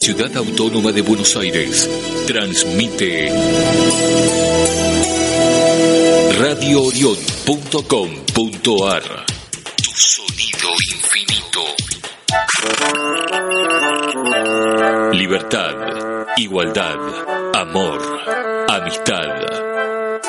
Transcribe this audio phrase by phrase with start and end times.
[0.00, 1.90] Ciudad Autónoma de Buenos Aires
[2.28, 3.32] transmite
[6.38, 9.02] radioorion.com.ar
[9.82, 11.64] Tu sonido infinito.
[15.12, 15.74] Libertad,
[16.36, 16.98] igualdad,
[17.54, 18.00] amor,
[18.68, 19.46] amistad.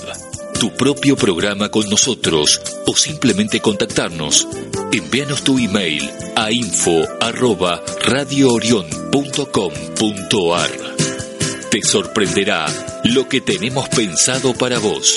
[0.58, 4.48] tu propio programa con nosotros o simplemente contactarnos,
[4.90, 10.70] envíanos tu email a info arroba radioorion.com.ar.
[11.70, 12.66] Te sorprenderá
[13.04, 15.14] lo que tenemos pensado para vos.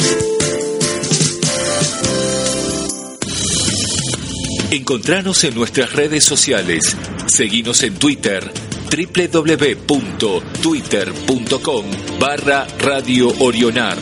[4.69, 6.95] Encontranos en nuestras redes sociales.
[7.27, 8.64] Seguinos en Twitter
[8.95, 11.85] www.twitter.com
[12.17, 13.97] barra Radio Orionar.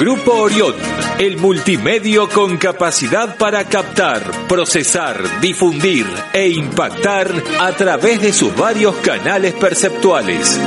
[0.00, 0.74] Grupo Orión,
[1.22, 8.96] el multimedio con capacidad para captar, procesar, difundir e impactar a través de sus varios
[8.96, 10.58] canales perceptuales.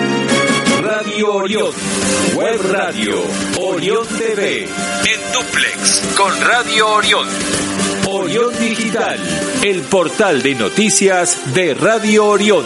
[0.82, 1.72] Radio Orión,
[2.36, 3.22] Web Radio,
[3.60, 7.28] Orión TV, en duplex con Radio Orión.
[8.08, 9.20] Orión Digital,
[9.62, 12.64] el portal de noticias de Radio Orión.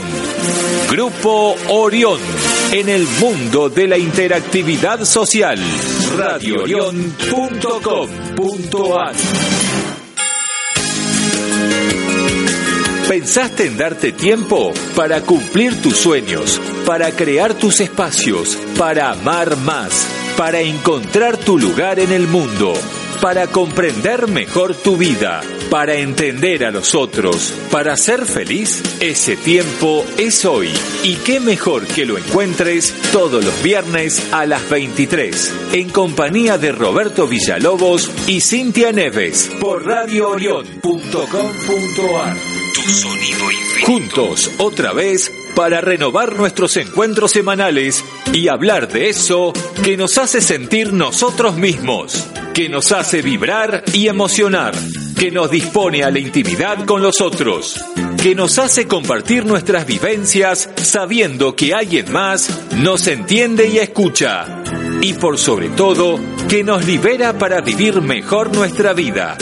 [0.92, 2.20] Grupo Orión,
[2.72, 5.60] en el mundo de la interactividad social.
[6.18, 9.16] radioorión.com.ar
[13.08, 20.06] ¿Pensaste en darte tiempo para cumplir tus sueños, para crear tus espacios, para amar más,
[20.38, 22.76] para encontrar tu lugar en el mundo?
[23.22, 30.06] Para comprender mejor tu vida, para entender a los otros, para ser feliz, ese tiempo
[30.18, 30.70] es hoy.
[31.04, 36.72] Y qué mejor que lo encuentres todos los viernes a las 23, en compañía de
[36.72, 42.38] Roberto Villalobos y Cintia Neves, por radioorion.com.ar.
[42.74, 43.88] Tu sonido infinito.
[43.88, 50.42] Juntos, otra vez, para renovar nuestros encuentros semanales y hablar de eso que nos hace
[50.42, 54.74] sentir nosotros mismos, que nos hace vibrar y emocionar,
[55.18, 57.84] que nos dispone a la intimidad con los otros,
[58.22, 64.64] que nos hace compartir nuestras vivencias sabiendo que alguien más nos entiende y escucha,
[65.02, 69.38] y por sobre todo, que nos libera para vivir mejor nuestra vida.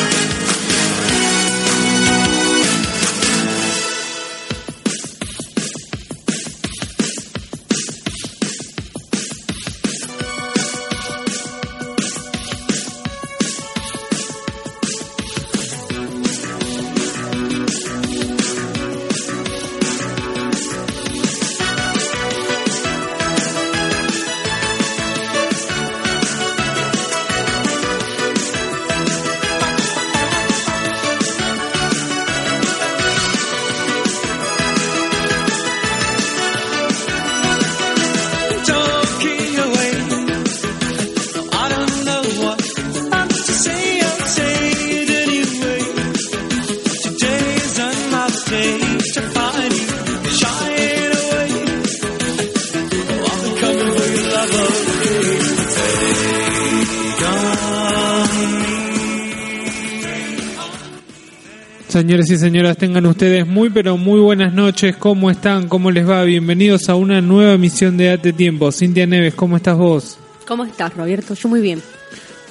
[61.95, 64.97] Señores y señoras, tengan ustedes muy pero muy buenas noches.
[64.97, 65.69] ¿Cómo están?
[65.69, 66.25] ¿Cómo les va?
[66.25, 68.69] Bienvenidos a una nueva emisión de Date Tiempo.
[68.73, 70.17] Cintia Neves, ¿cómo estás vos?
[70.45, 71.35] ¿Cómo estás, Roberto?
[71.35, 71.81] Yo muy bien.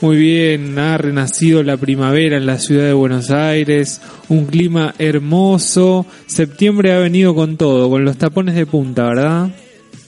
[0.01, 4.01] Muy bien, ha renacido la primavera en la ciudad de Buenos Aires,
[4.31, 6.07] un clima hermoso.
[6.25, 9.51] Septiembre ha venido con todo, con los tapones de punta, ¿verdad?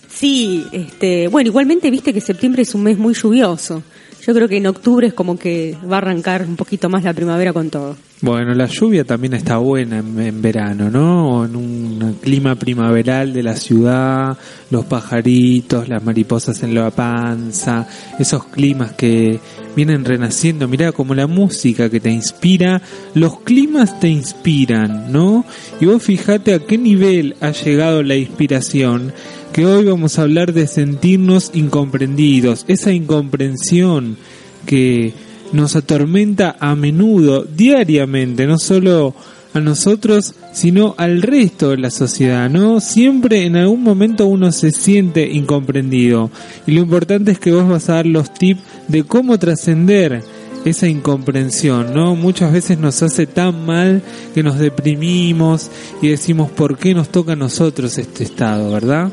[0.08, 3.82] Sí, este, bueno, igualmente viste que septiembre es un mes muy lluvioso.
[4.26, 7.14] Yo creo que en octubre es como que va a arrancar un poquito más la
[7.14, 7.96] primavera con todo.
[8.22, 11.44] Bueno, la lluvia también está buena en, verano, ¿no?
[11.44, 14.36] En un clima primaveral de la ciudad,
[14.70, 17.86] los pajaritos, las mariposas en la panza,
[18.18, 19.38] esos climas que
[19.76, 20.66] vienen renaciendo.
[20.66, 22.82] Mirá, como la música que te inspira,
[23.14, 25.44] los climas te inspiran, ¿no?
[25.80, 29.12] Y vos fijate a qué nivel ha llegado la inspiración
[29.56, 34.18] que hoy vamos a hablar de sentirnos incomprendidos, esa incomprensión
[34.66, 35.14] que
[35.54, 39.14] nos atormenta a menudo, diariamente, no solo
[39.54, 42.80] a nosotros, sino al resto de la sociedad, ¿no?
[42.80, 46.30] Siempre en algún momento uno se siente incomprendido
[46.66, 50.22] y lo importante es que vos vas a dar los tips de cómo trascender
[50.66, 52.14] esa incomprensión, ¿no?
[52.14, 54.02] Muchas veces nos hace tan mal
[54.34, 55.70] que nos deprimimos
[56.02, 59.10] y decimos por qué nos toca a nosotros este estado, ¿verdad?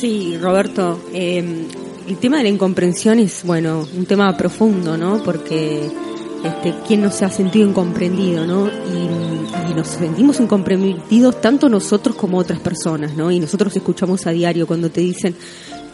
[0.00, 1.66] Sí, Roberto, eh,
[2.06, 5.20] el tema de la incomprensión es, bueno, un tema profundo, ¿no?
[5.24, 5.90] Porque
[6.44, 8.68] este, quién no se ha sentido incomprendido, ¿no?
[8.68, 9.28] Y,
[9.74, 13.30] nos sentimos incomprendidos tanto nosotros como otras personas, ¿no?
[13.30, 15.36] Y nosotros escuchamos a diario cuando te dicen,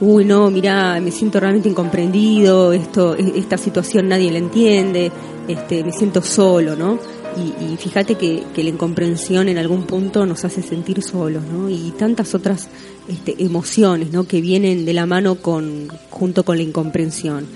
[0.01, 5.11] uy, no, mira, me siento realmente incomprendido, esto, e, esta situación nadie la entiende,
[5.49, 6.99] este, me siento solo, ¿no?
[7.37, 11.69] Y, fíjate que, la incomprensión en algún punto nos hace sentir solos, ¿no?
[11.69, 12.69] Y tantas otras
[13.09, 14.25] este, emociones, ¿no?
[14.25, 17.47] Que vienen de la mano con, junto con la incomprensión.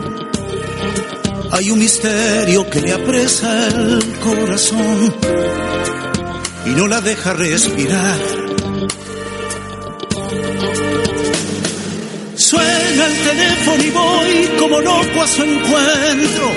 [1.53, 5.15] hay un misterio que le apresa el corazón
[6.67, 8.19] y no la deja respirar.
[12.37, 16.53] Suena el teléfono y voy como loco a su encuentro.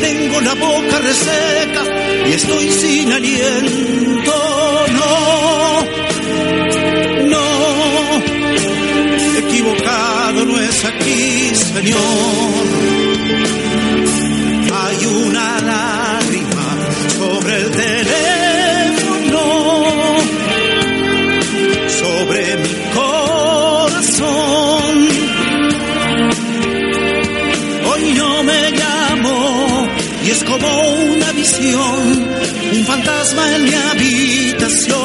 [0.00, 1.82] Tengo la boca reseca
[2.28, 4.32] y estoy sin aliento.
[4.92, 5.82] No,
[7.26, 7.48] no,
[9.38, 12.47] equivocado no es aquí, Señor
[31.74, 34.98] un fantasma en mi habitación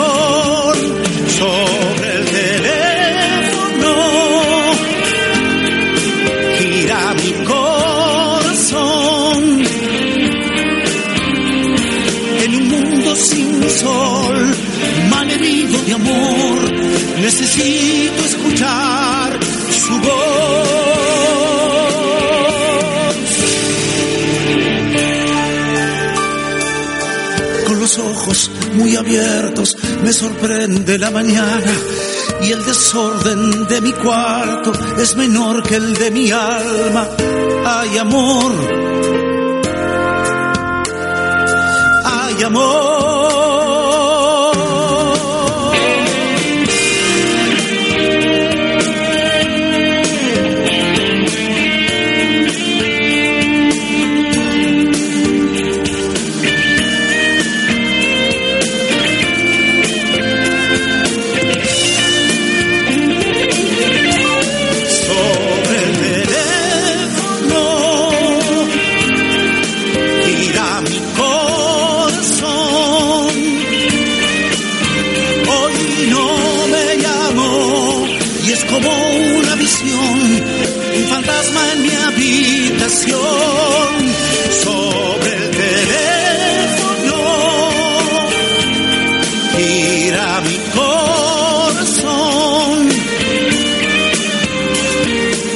[1.40, 3.94] sobre el teléfono.
[6.60, 8.24] Gira mi corazón
[13.16, 14.56] sin sol,
[15.10, 16.74] malherido de amor,
[17.22, 19.03] necesito escuchar
[27.98, 31.72] ojos muy abiertos me sorprende la mañana
[32.42, 37.08] y el desorden de mi cuarto es menor que el de mi alma.
[37.66, 38.52] Hay amor,
[42.06, 43.53] hay amor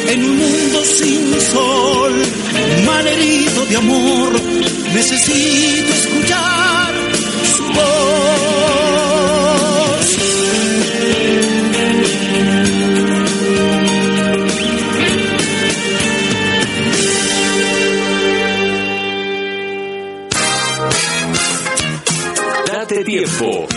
[0.09, 2.13] en un mundo sin sol,
[2.85, 4.31] malherido de amor,
[4.93, 6.93] necesito escuchar
[7.55, 7.87] su voz.
[22.67, 23.67] Date tiempo,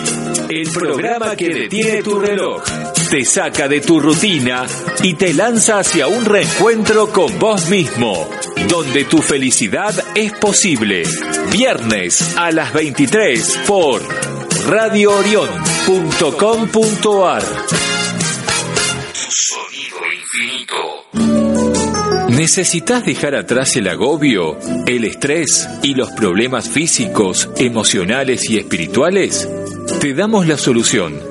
[0.49, 2.80] el programa que detiene tu reloj
[3.11, 4.65] te saca de tu rutina
[5.03, 8.29] y te lanza hacia un reencuentro con vos mismo,
[8.69, 11.03] donde tu felicidad es posible.
[11.51, 14.01] Viernes a las 23 por
[14.69, 17.43] radioorion.com.ar.
[19.27, 21.03] Sonido infinito.
[22.29, 29.49] ¿Necesitas dejar atrás el agobio, el estrés y los problemas físicos, emocionales y espirituales?
[29.99, 31.30] Te damos la solución.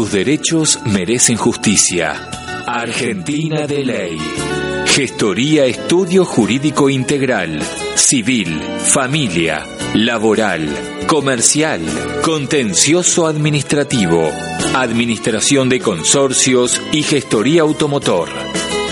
[0.00, 2.30] Tus derechos merecen justicia.
[2.66, 4.18] Argentina de Ley.
[4.86, 7.60] Gestoría Estudio Jurídico Integral.
[7.96, 10.66] Civil, familia, laboral,
[11.06, 11.82] comercial,
[12.22, 14.26] contencioso administrativo,
[14.74, 18.30] administración de consorcios y gestoría automotor.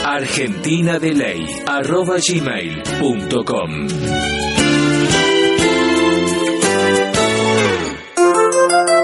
[0.04, 3.88] Argentina de Ley arroba gmail.com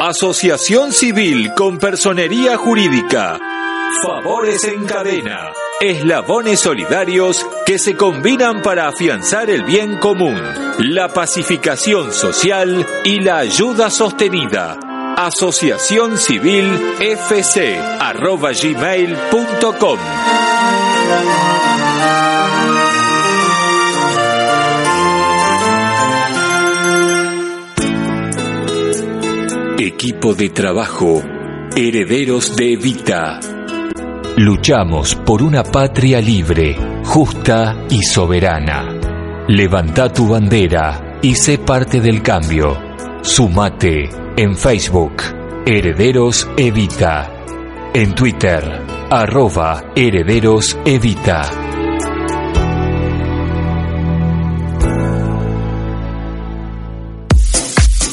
[0.07, 3.39] Asociación Civil con Personería Jurídica.
[4.03, 5.51] Favores en cadena.
[5.81, 10.39] Eslabones solidarios que se combinan para afianzar el bien común,
[10.79, 14.77] la pacificación social y la ayuda sostenida.
[15.17, 16.69] Asociación Civil
[17.01, 19.99] FC arroba gmail.com
[29.97, 31.23] Equipo de trabajo,
[31.77, 33.39] herederos de Evita.
[34.37, 38.99] Luchamos por una patria libre, justa y soberana.
[39.47, 42.77] Levanta tu bandera y sé parte del cambio.
[43.23, 45.23] Sumate en Facebook,
[45.65, 47.31] Herederos Evita.
[47.95, 48.65] En Twitter,
[49.11, 51.74] arroba Herederos Evita.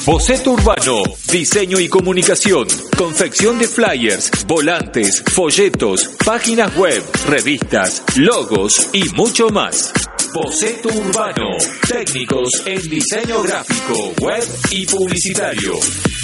[0.05, 2.67] Boceto Urbano, diseño y comunicación,
[2.98, 9.93] confección de flyers, volantes, folletos, páginas web, revistas, logos y mucho más.
[10.34, 11.50] Boceto Urbano,
[11.88, 15.74] técnicos en diseño gráfico, web y publicitario.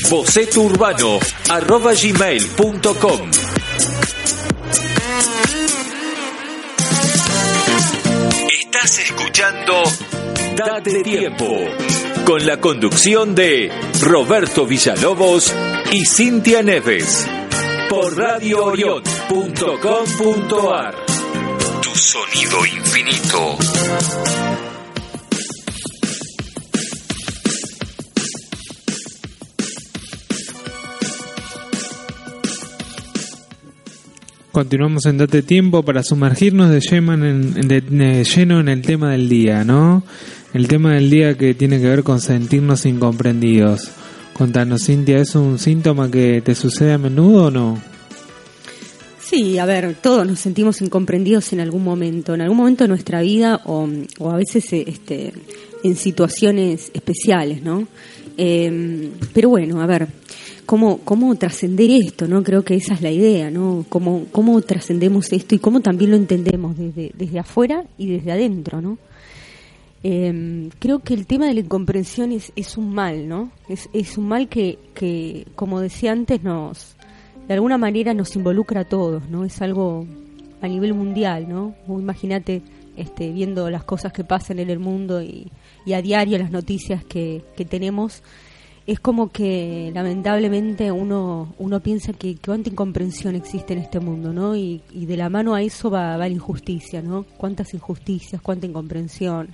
[0.10, 1.20] Boceto Urbano,
[1.50, 3.32] arroba gmail.com.
[8.60, 9.84] Estás escuchando
[10.56, 11.97] Date Tiempo
[12.28, 15.54] con la conducción de Roberto Villalobos
[15.94, 17.26] y Cintia Neves
[17.90, 20.96] por radioorion.com.ar
[21.82, 23.58] Tu sonido infinito.
[34.52, 39.12] Continuamos en Date Tiempo para sumergirnos de lleno en, de- de lleno en el tema
[39.12, 40.04] del día, ¿no?
[40.54, 43.90] El tema del día que tiene que ver con sentirnos incomprendidos.
[44.34, 47.82] Contanos, Cintia, ¿es un síntoma que te sucede a menudo o no?
[49.20, 53.22] Sí, a ver, todos nos sentimos incomprendidos en algún momento, en algún momento de nuestra
[53.22, 53.90] vida o,
[54.30, 55.34] a veces eh, este,
[55.84, 57.88] en situaciones especiales, ¿no?
[58.38, 60.08] Eh, pero bueno, a ver,
[60.66, 62.42] ¿cómo, cómo trascender esto, no?
[62.42, 63.86] Creo que esa es la idea, ¿no?
[63.90, 68.82] ¿Cómo, cómo trascendemos esto y cómo también lo entendemos desde, desde afuera y desde adentro,
[68.82, 68.98] ¿no?
[70.04, 73.52] Eh, creo que el tema de la incomprensión es, es un mal, ¿no?
[73.68, 76.98] Es, es un mal que, que, como decía antes, nos
[77.48, 79.46] de alguna manera nos involucra a todos, ¿no?
[79.46, 80.06] Es algo
[80.62, 81.76] a nivel mundial, ¿no?
[81.88, 82.62] Imagínate
[82.98, 85.52] este, viendo las cosas que pasan en el mundo y,
[85.86, 88.22] y a diario las noticias que, que tenemos,
[88.86, 94.56] es como que lamentablemente uno, uno piensa que cuánta incomprensión existe en este mundo, ¿no?
[94.56, 97.24] Y, y de la mano a eso va, va la injusticia, ¿no?
[97.38, 99.50] Cuántas injusticias, cuánta incomprensión,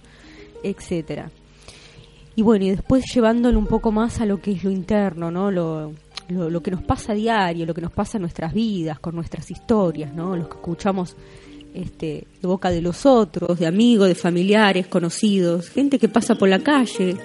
[0.63, 1.29] etcétera.
[2.35, 5.51] Y bueno, y después llevándolo un poco más a lo que es lo interno, ¿no?
[5.51, 5.93] Lo,
[6.29, 9.51] lo, que nos pasa a diario, lo que nos pasa en nuestras vidas, con nuestras
[9.51, 10.35] historias, ¿no?
[10.35, 11.15] Los que escuchamos
[11.73, 16.49] este, de boca de los otros, de amigos, de familiares, conocidos, gente que pasa por
[16.49, 17.17] la calle,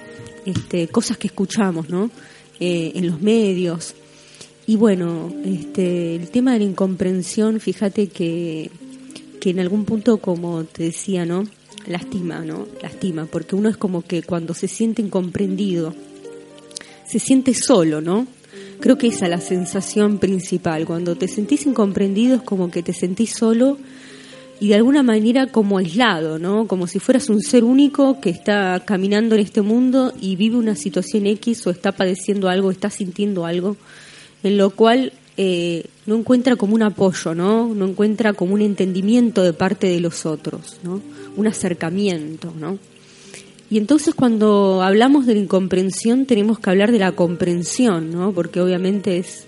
[0.45, 2.11] este, cosas que escuchamos, ¿no?
[2.59, 3.95] Eh, en los medios.
[4.67, 8.69] Y bueno, este, el tema de la incomprensión, fíjate que,
[9.41, 11.45] que en algún punto, como te decía, ¿no?
[11.89, 12.67] Lastima, ¿no?
[12.81, 15.93] Lastima, porque uno es como que cuando se siente incomprendido,
[17.05, 18.27] se siente solo, ¿no?
[18.79, 20.85] Creo que esa es la sensación principal.
[20.85, 23.77] Cuando te sentís incomprendido es como que te sentís solo
[24.59, 26.67] y de alguna manera como aislado, ¿no?
[26.67, 30.75] Como si fueras un ser único que está caminando en este mundo y vive una
[30.75, 33.77] situación X o está padeciendo algo, está sintiendo algo,
[34.43, 37.73] en lo cual eh, no encuentra como un apoyo, ¿no?
[37.73, 41.01] No encuentra como un entendimiento de parte de los otros, ¿no?
[41.39, 42.77] Un acercamiento, ¿no?
[43.69, 48.31] Y entonces cuando hablamos de la incomprensión tenemos que hablar de la comprensión, ¿no?
[48.33, 49.45] Porque obviamente es,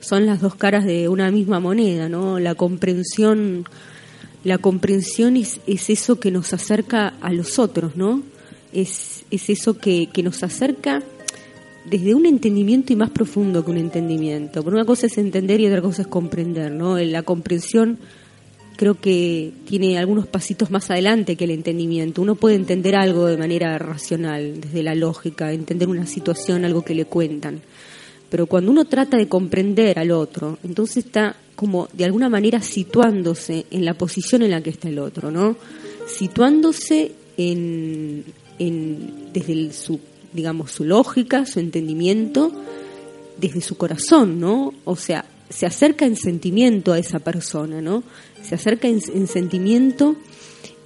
[0.00, 2.38] son las dos caras de una misma moneda, ¿no?
[2.38, 3.64] La comprensión
[4.44, 8.22] la comprensión es, es eso que nos acerca a los otros, ¿no?
[8.72, 11.02] Es, es eso que, que nos acerca
[11.84, 14.62] desde un entendimiento y más profundo que un entendimiento.
[14.62, 16.98] Por una cosa es entender y otra cosa es comprender, ¿no?
[16.98, 17.98] La comprensión
[18.82, 22.20] creo que tiene algunos pasitos más adelante que el entendimiento.
[22.20, 26.96] Uno puede entender algo de manera racional, desde la lógica, entender una situación, algo que
[26.96, 27.60] le cuentan.
[28.28, 33.66] Pero cuando uno trata de comprender al otro, entonces está como de alguna manera situándose
[33.70, 35.54] en la posición en la que está el otro, ¿no?
[36.08, 38.24] Situándose en,
[38.58, 40.00] desde su,
[40.32, 42.50] digamos, su lógica, su entendimiento,
[43.38, 44.74] desde su corazón, ¿no?
[44.84, 48.02] O sea, se acerca en sentimiento a esa persona, ¿no?
[48.42, 50.16] Se acerca en, en sentimiento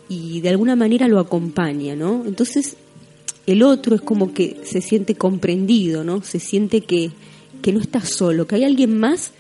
[0.09, 2.25] y de alguna manera lo acompaña, ¿no?
[2.27, 2.77] Entonces,
[3.47, 6.23] el otro es como que se siente comprendido, ¿no?
[6.23, 7.11] Se siente que,
[7.63, 9.31] que no está solo, que hay alguien más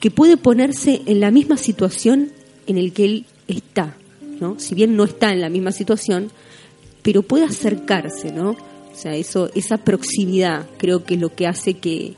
[0.00, 2.32] que puede ponerse en la misma situación
[2.66, 3.96] en el que él está,
[4.40, 4.58] ¿no?
[4.58, 6.30] Si bien no está en la misma situación,
[7.02, 8.50] pero puede acercarse, ¿no?
[8.50, 12.14] O sea, eso, esa proximidad creo que es lo que hace que,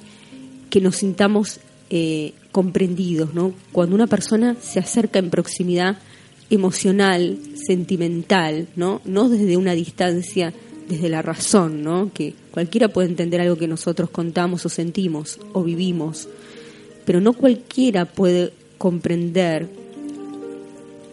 [0.71, 3.53] que nos sintamos eh, comprendidos, ¿no?
[3.71, 5.99] Cuando una persona se acerca en proximidad
[6.49, 9.03] emocional, sentimental, ¿no?
[9.05, 10.55] No desde una distancia,
[10.89, 12.11] desde la razón, ¿no?
[12.15, 16.31] Que cualquiera puede entender algo que nosotros contamos o sentimos o vivimos,
[17.05, 19.69] pero no cualquiera puede comprender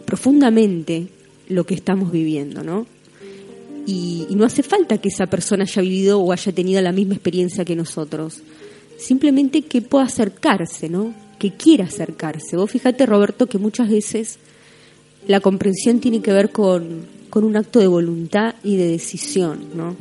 [0.06, 1.08] profundamente
[1.50, 2.86] lo que estamos viviendo, ¿no?
[3.86, 7.66] Y, no hace falta que esa persona haya vivido o haya tenido la misma experiencia
[7.66, 8.40] que nosotros.
[8.96, 11.23] Simplemente que pueda acercarse, ¿no?
[11.38, 12.56] Que quiera acercarse.
[12.56, 14.38] Vos fíjate, Roberto, que muchas veces
[15.26, 19.96] la comprensión tiene que ver con, con un acto de voluntad y de decisión, ¿no?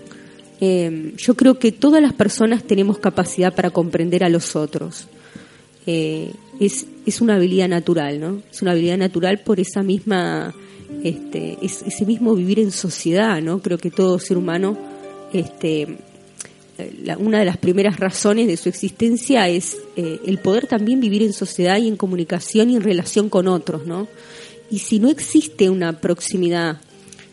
[0.61, 5.07] Eh, yo creo que todas las personas tenemos capacidad para comprender a los otros.
[5.85, 8.41] Eh, es, es una habilidad natural, ¿no?
[8.49, 10.53] Es una habilidad natural por esa misma,
[11.03, 13.61] este, ese mismo vivir en sociedad, ¿no?
[13.61, 14.77] Creo que todo ser humano,
[15.33, 15.97] este,
[17.19, 21.33] una de las primeras razones de su existencia es eh, el poder también vivir en
[21.33, 24.07] sociedad y en comunicación y en relación con otros, ¿no?
[24.69, 26.81] Y si no existe una proximidad,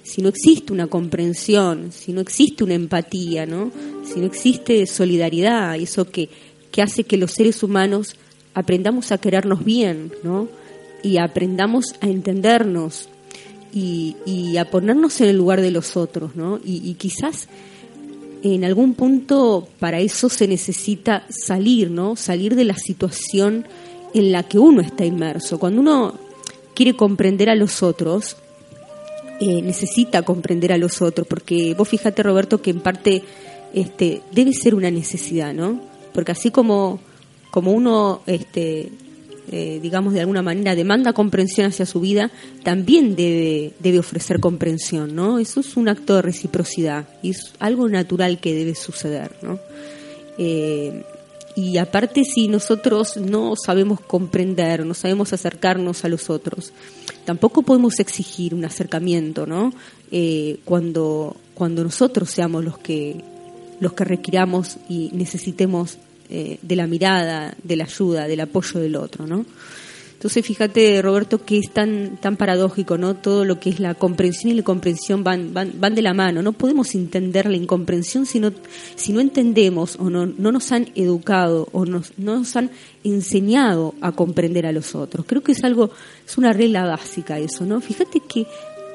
[0.02, 3.70] si no existe una comprensión, si no existe una empatía, ¿no?
[4.04, 6.28] Si no existe solidaridad, eso que,
[6.70, 8.16] que hace que los seres humanos
[8.54, 10.48] aprendamos a querernos bien, ¿no?
[11.02, 13.08] Y aprendamos a entendernos
[13.72, 16.60] y, a ponernos en el lugar de los otros, ¿no?
[16.64, 17.48] Y, quizás
[18.42, 22.16] en algún punto para eso se necesita salir, ¿no?
[22.16, 23.66] Salir de la situación
[24.14, 25.58] en la que uno está inmerso.
[25.58, 26.14] Cuando uno
[26.74, 28.36] quiere comprender a los otros,
[29.40, 33.22] eh, necesita comprender a los otros, porque vos fíjate, Roberto, que en parte
[33.72, 35.80] este, debe ser una necesidad, ¿no?
[36.12, 37.00] Porque así como
[37.50, 38.90] como uno, este,
[39.52, 42.30] eh, digamos, de alguna manera demanda comprensión hacia su vida,
[42.62, 45.40] también debe, debe ofrecer comprensión, ¿no?
[45.40, 49.58] Eso es un acto de reciprocidad y es algo natural que debe suceder, ¿no?
[50.38, 51.02] Eh,
[51.56, 56.72] y aparte, si nosotros no sabemos comprender, no sabemos acercarnos a los otros,
[57.24, 59.72] tampoco podemos exigir un acercamiento, ¿no?
[60.12, 63.16] Eh, cuando, cuando nosotros seamos los que,
[63.80, 65.98] los que requiramos y necesitemos
[66.30, 69.44] eh, de la mirada, de la ayuda, del apoyo del otro, ¿no?
[70.20, 73.16] Entonces, fíjate, Roberto, que es tan, tan paradójico, ¿no?
[73.16, 76.42] Todo lo que es la comprensión y la comprensión van, van, van de la mano.
[76.42, 78.52] No podemos entender la incomprensión si no,
[78.96, 82.70] si no entendemos o no, no nos han educado o no nos han
[83.02, 85.24] enseñado a comprender a los otros.
[85.26, 85.90] Creo que es algo,
[86.26, 87.80] es una regla básica eso, ¿no?
[87.80, 88.46] Fíjate que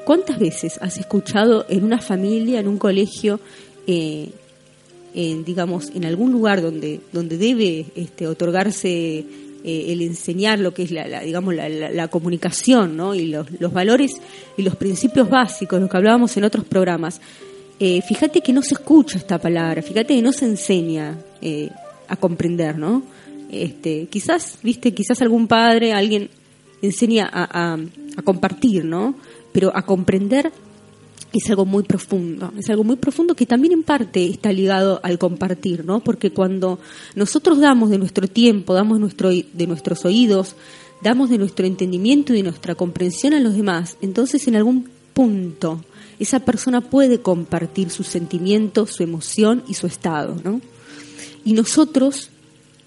[0.04, 3.40] cuántas veces has escuchado en una familia, en un colegio,
[3.88, 4.30] eh,
[5.16, 9.24] digamos, en algún lugar donde, donde debe este, otorgarse
[9.66, 13.16] eh, el enseñar lo que es la, digamos la, comunicación ¿no?
[13.16, 14.12] y los, los, valores
[14.56, 17.20] y los principios básicos, lo que hablábamos en otros programas,
[17.80, 21.70] eh, fíjate que no se escucha esta palabra, fíjate que no se enseña eh,
[22.06, 23.02] a comprender, ¿no?
[23.50, 26.30] Este, quizás, viste, quizás algún padre, alguien
[26.80, 27.78] enseña a, a,
[28.18, 29.16] a compartir, ¿no?
[29.52, 30.52] Pero a comprender
[31.32, 35.18] es algo muy profundo, es algo muy profundo que también en parte está ligado al
[35.18, 36.00] compartir, ¿no?
[36.00, 36.78] Porque cuando
[37.14, 40.56] nosotros damos de nuestro tiempo, damos nuestro, de nuestros oídos,
[41.02, 45.84] damos de nuestro entendimiento y de nuestra comprensión a los demás, entonces en algún punto
[46.18, 50.60] esa persona puede compartir su sentimiento, su emoción y su estado, ¿no?
[51.44, 52.30] Y nosotros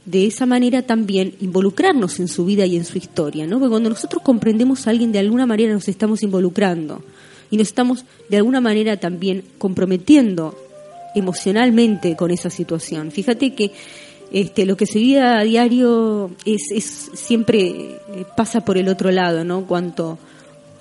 [0.06, 3.60] de esa manera también involucrarnos en su vida y en su historia, ¿no?
[3.60, 7.04] Porque cuando nosotros comprendemos a alguien de alguna manera nos estamos involucrando
[7.52, 10.56] y nos estamos de alguna manera también comprometiendo
[11.16, 13.12] emocionalmente con esa situación.
[13.12, 13.72] Fíjate que
[14.32, 19.12] este, lo que se vive a diario es, es siempre eh, pasa por el otro
[19.12, 19.66] lado, ¿no?
[19.66, 20.20] Cuanto,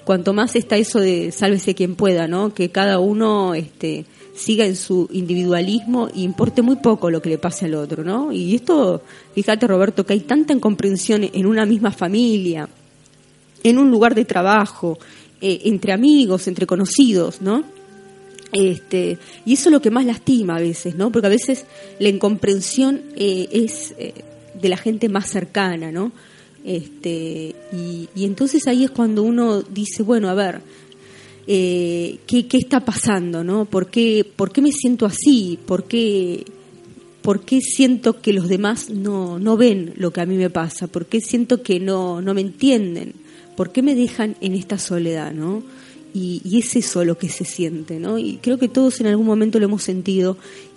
[0.04, 2.52] cuanto más está eso de sálvese quien pueda, ¿no?
[2.52, 4.04] Que cada uno este,
[4.34, 8.32] siga en su individualismo e importe muy poco lo que le pase al otro, ¿no?
[8.32, 9.02] Y esto,
[9.34, 12.68] fíjate Roberto, que hay tanta incomprensión en una misma familia,
[13.62, 14.98] en un lugar de trabajo,
[15.40, 17.62] eh, entre amigos, entre conocidos, ¿no?
[18.52, 21.12] Este, y eso es lo que más lastima a veces, ¿no?
[21.12, 21.64] Porque a veces
[22.00, 24.14] la incomprensión eh, es eh,
[24.60, 26.10] de la gente más cercana, ¿no?
[26.64, 30.60] Este, y, y, entonces ahí es cuando uno dice, bueno, a ver,
[31.46, 33.64] ¿qué, ¿qué, está pasando, no?
[33.64, 35.56] ¿Por qué, ¿Por qué me siento así?
[35.64, 36.44] ¿Por qué,
[37.22, 40.88] ¿Por qué siento que los demás no, ven lo que a mí me pasa?
[40.88, 43.27] ¿Por qué siento que no me entienden?
[43.58, 45.64] ¿Por qué me dejan en esta soledad, no?
[46.14, 48.16] Y, es eso lo que se siente, ¿no?
[48.16, 50.36] Y creo que todos en algún momento lo hemos sentido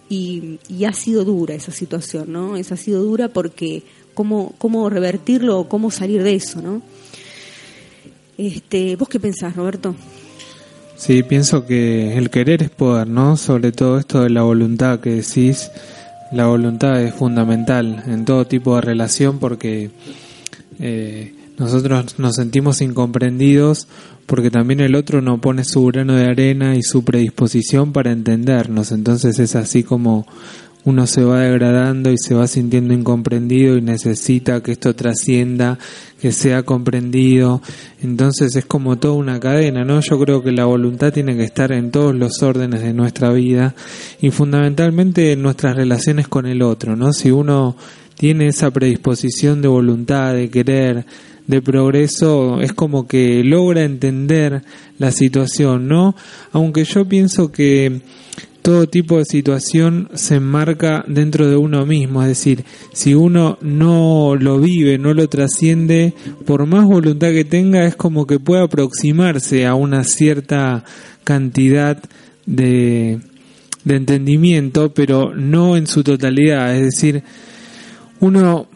[0.10, 2.58] y, ha sido dura esa situación, ¿no?
[2.58, 3.84] Esa ha sido dura porque
[4.16, 6.82] cómo, cómo revertirlo o cómo salir de eso, ¿no?
[8.40, 9.94] Este, ¿Vos qué pensás, Roberto?
[10.96, 13.38] Sí, pienso que el querer es poder, ¿no?
[13.38, 15.70] Sobre todo esto de la voluntad que decís,
[16.32, 19.92] la voluntad es fundamental en todo tipo de relación porque
[20.80, 23.88] eh, nosotros nos sentimos incomprendidos
[24.26, 28.92] porque también el otro no pone su grano de arena y su predisposición para entendernos.
[28.92, 30.26] Entonces es así como
[30.86, 35.78] uno se va degradando y se va sintiendo incomprendido y necesita que esto trascienda,
[36.20, 37.62] que sea comprendido.
[38.02, 40.00] Entonces es como toda una cadena, ¿no?
[40.00, 43.76] Yo creo que la voluntad tiene que estar en todos los órdenes de nuestra vida
[44.20, 47.14] y fundamentalmente en nuestras relaciones con el otro, ¿no?
[47.14, 47.76] Si uno
[48.16, 51.06] tiene esa predisposición de voluntad, de querer,
[51.48, 54.64] de progreso es como que logra entender
[54.98, 56.16] la situación, ¿no?
[56.52, 58.02] Aunque yo pienso que
[58.62, 64.36] todo tipo de situación se enmarca dentro de uno mismo, es decir, si uno no
[64.40, 66.14] lo vive, no lo trasciende,
[66.46, 70.84] por más voluntad que tenga, es como que puede aproximarse a una cierta
[71.24, 72.02] cantidad
[72.46, 73.20] de,
[73.84, 77.24] de entendimiento, pero no en su totalidad, es decir,
[78.20, 78.68] uno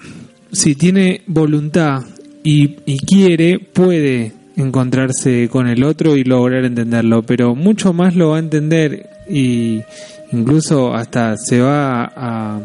[0.51, 2.03] si tiene voluntad
[2.45, 8.29] y, y quiere, puede encontrarse con el otro y lograr entenderlo, pero mucho más lo
[8.29, 9.81] va a entender y
[10.31, 12.61] incluso hasta se va a,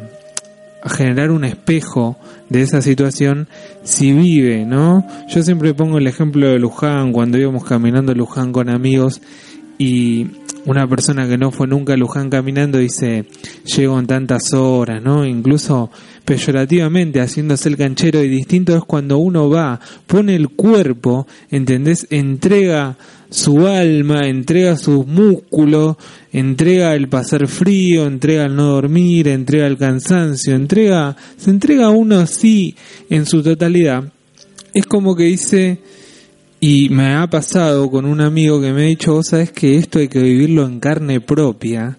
[0.86, 2.16] generar un espejo
[2.48, 3.48] de esa situación
[3.82, 5.06] si vive, ¿no?
[5.28, 9.20] Yo siempre pongo el ejemplo de Luján, cuando íbamos caminando Luján con amigos
[9.76, 10.26] y
[10.66, 13.24] una persona que no fue nunca a Luján caminando dice,
[13.64, 15.24] llego en tantas horas, ¿no?
[15.24, 15.90] Incluso
[16.24, 22.06] peyorativamente haciéndose el canchero y distinto es cuando uno va, pone el cuerpo, ¿entendés?
[22.10, 22.96] Entrega
[23.30, 25.96] su alma, entrega sus músculos,
[26.32, 32.18] entrega el pasar frío, entrega el no dormir, entrega el cansancio, entrega, se entrega uno
[32.18, 32.74] así
[33.08, 34.12] en su totalidad.
[34.74, 35.78] Es como que dice,
[36.62, 39.98] y me ha pasado con un amigo que me ha dicho, vos sabés que esto
[39.98, 41.96] hay que vivirlo en carne propia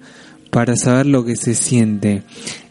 [0.51, 2.21] para saber lo que se siente.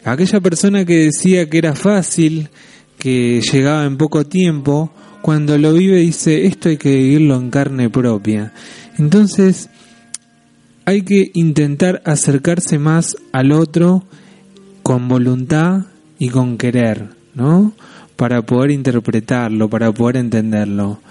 [0.05, 2.49] Aquella persona que decía que era fácil,
[2.97, 7.89] que llegaba en poco tiempo, cuando lo vive dice, esto hay que vivirlo en carne
[7.89, 8.53] propia.
[8.97, 9.69] Entonces,
[10.85, 14.05] hay que intentar acercarse más al otro
[14.81, 17.73] con voluntad y con querer, ¿no?
[18.15, 21.01] Para poder interpretarlo, para poder entenderlo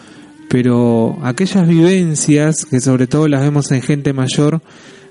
[0.50, 4.60] pero aquellas vivencias, que sobre todo las vemos en gente mayor,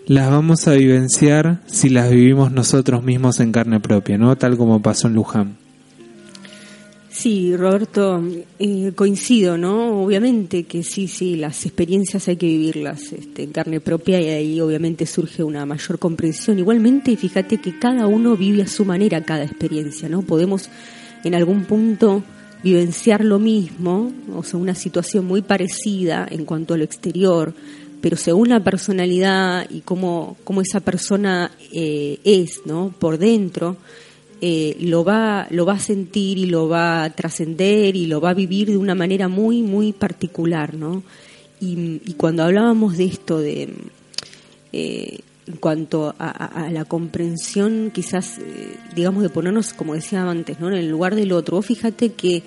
[0.05, 4.35] las vamos a vivenciar si las vivimos nosotros mismos en carne propia, ¿no?
[4.37, 5.55] Tal como pasó en Luján.
[7.09, 8.21] Sí, Roberto,
[8.59, 10.03] eh, coincido, ¿no?
[10.03, 14.59] Obviamente que sí, sí, las experiencias hay que vivirlas este, en carne propia y ahí
[14.59, 16.59] obviamente surge una mayor comprensión.
[16.59, 20.21] Igualmente, fíjate que cada uno vive a su manera cada experiencia, ¿no?
[20.21, 20.69] Podemos
[21.23, 22.23] en algún punto
[22.63, 27.53] vivenciar lo mismo, o sea, una situación muy parecida en cuanto a lo exterior,
[28.01, 32.93] pero según la personalidad y cómo, cómo esa persona eh, es, ¿no?
[32.97, 33.77] Por dentro,
[34.41, 38.29] eh, lo, va, lo va a sentir y lo va a trascender y lo va
[38.29, 41.03] a vivir de una manera muy, muy particular, ¿no?
[41.61, 43.69] Y, cuando hablábamos de esto, de
[44.71, 45.19] eh,
[45.49, 50.67] en cuanto a, la comprensión, quizás, eh, digamos, de ponernos, como decía antes, ¿no?
[50.67, 52.43] en el lugar del otro, fíjate que,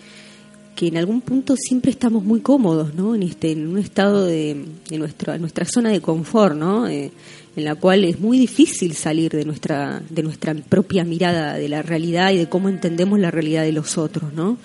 [0.76, 3.14] que en algún punto siempre estamos muy cómodos, ¿no?
[3.16, 6.86] En este, en un estado de, de nuestra, nuestra zona de confort, ¿no?
[6.86, 7.10] en
[7.56, 12.30] la cual es muy difícil salir de nuestra, de nuestra propia mirada de la realidad
[12.32, 14.58] y de cómo entendemos la realidad de los otros, ¿no?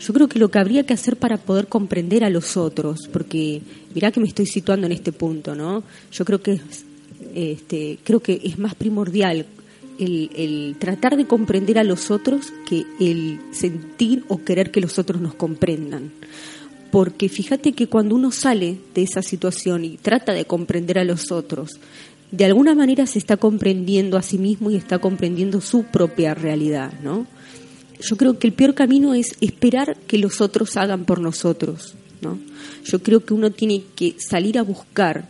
[0.00, 3.60] Yo creo que lo que habría que hacer para poder comprender a los otros, porque
[3.94, 5.82] mirá que me estoy situando en este punto, ¿no?
[6.10, 6.58] Yo creo que
[7.34, 9.46] este, creo que es más primordial
[9.98, 14.98] el, el, tratar de comprender a los otros que el sentir o querer que los
[14.98, 16.10] otros nos comprendan.
[16.90, 21.30] Porque fíjate que cuando uno sale de esa situación y trata de comprender a los
[21.30, 21.78] otros,
[22.30, 26.92] de alguna manera se está comprendiendo a sí mismo y está comprendiendo su propia realidad,
[27.02, 27.26] ¿no?
[28.00, 32.38] Yo creo que el peor camino es esperar que los otros hagan por nosotros, ¿no?
[32.84, 35.28] Yo creo que uno tiene que salir a buscar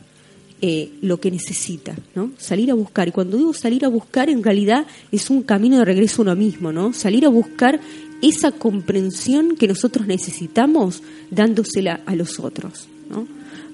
[0.62, 2.33] eh, lo que necesita, ¿no?
[2.38, 3.09] Salir a buscar.
[3.09, 6.37] Y cuando digo salir a buscar, en realidad es un camino de regreso a uno
[6.37, 6.92] mismo, ¿no?
[6.92, 7.81] Salir a buscar
[8.23, 13.27] esa comprensión que nosotros necesitamos dándosela a los otros, ¿no?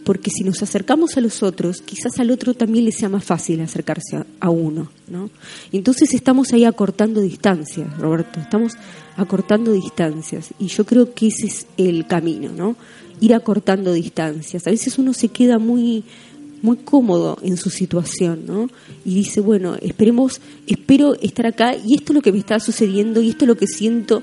[0.07, 3.61] porque si nos acercamos a los otros, quizás al otro también le sea más fácil
[3.61, 5.31] acercarse a, uno, ¿no?
[5.73, 8.75] Entonces estamos ahí acortando distancias, Roberto, estamos
[9.17, 12.77] acortando distancias y yo creo que ese es el camino, ¿no?
[13.21, 14.65] Ir acortando distancias.
[14.69, 16.05] A veces uno se queda muy
[16.63, 18.69] muy cómodo en su situación, ¿no?
[19.05, 23.21] Y dice, bueno, esperemos, espero estar acá y esto es lo que me está sucediendo
[23.23, 24.23] y esto es lo que siento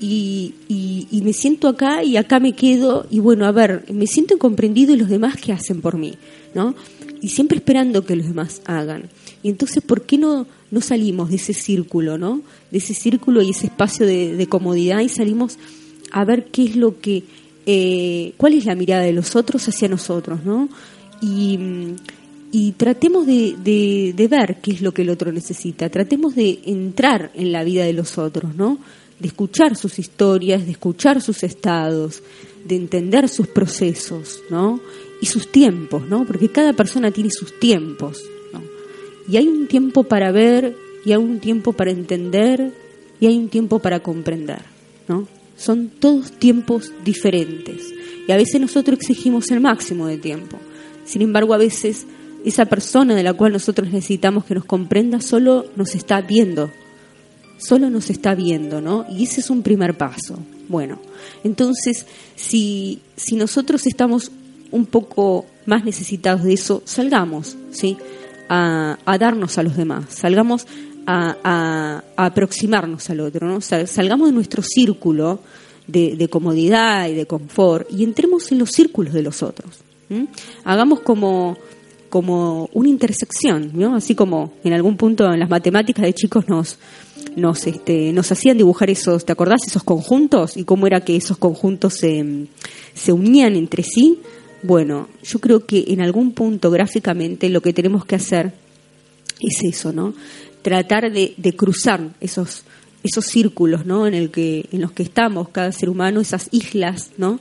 [0.00, 4.92] y, me siento acá y acá me quedo y bueno, a ver, me siento incomprendido
[4.92, 6.14] y los demás qué hacen por mí,
[6.54, 6.74] ¿no?
[7.20, 9.08] Y siempre esperando que los demás hagan.
[9.42, 12.42] Y entonces, ¿por qué no, no salimos de ese círculo, ¿no?
[12.70, 15.56] De ese círculo y ese espacio de, comodidad y salimos
[16.12, 17.24] a ver qué es lo que,
[17.64, 20.68] eh, cuál es la mirada de los otros hacia nosotros, ¿no?
[21.26, 26.60] Y, tratemos de, de, de ver qué es lo que el otro necesita, tratemos de
[26.66, 28.78] entrar en la vida de los otros, ¿no?
[29.18, 32.22] de escuchar sus historias, de escuchar sus estados,
[32.64, 34.80] de entender sus procesos, ¿no?
[35.20, 36.24] Y sus tiempos, ¿no?
[36.26, 38.62] Porque cada persona tiene sus tiempos, ¿no?
[39.28, 42.72] Y hay un tiempo para ver, y hay un tiempo para entender,
[43.20, 44.62] y hay un tiempo para comprender,
[45.08, 45.28] ¿no?
[45.56, 47.94] Son todos tiempos diferentes.
[48.26, 50.58] Y a veces nosotros exigimos el máximo de tiempo.
[51.04, 52.06] Sin embargo, a veces
[52.44, 56.70] esa persona de la cual nosotros necesitamos que nos comprenda solo nos está viendo
[57.58, 59.06] solo nos está viendo, ¿no?
[59.10, 60.38] Y ese es un primer paso.
[60.68, 60.98] Bueno,
[61.42, 64.30] entonces, si, si nosotros estamos
[64.70, 67.96] un poco más necesitados de eso, salgamos, ¿sí?
[68.48, 70.66] A, darnos a los demás, salgamos
[71.06, 73.60] a, aproximarnos al otro, ¿no?
[73.60, 75.40] Salgamos de nuestro círculo
[75.86, 79.80] de, comodidad y de confort y entremos en los círculos de los otros.
[80.64, 81.56] Hagamos como,
[82.08, 83.94] como una intersección, ¿no?
[83.94, 86.78] Así como en algún punto en las matemáticas de chicos nos,
[87.36, 89.62] nos, este, nos hacían dibujar esos, ¿te acordás?
[89.66, 92.46] Esos conjuntos y cómo era que esos conjuntos se,
[92.94, 94.20] se unían entre sí.
[94.62, 98.54] Bueno, yo creo que en algún punto gráficamente lo que tenemos que hacer
[99.40, 100.14] es eso, ¿no?
[100.62, 102.64] Tratar de, de cruzar esos,
[103.02, 104.06] esos círculos, ¿no?
[104.06, 107.38] En, el que, en los que estamos, cada ser humano, esas islas, ¿no?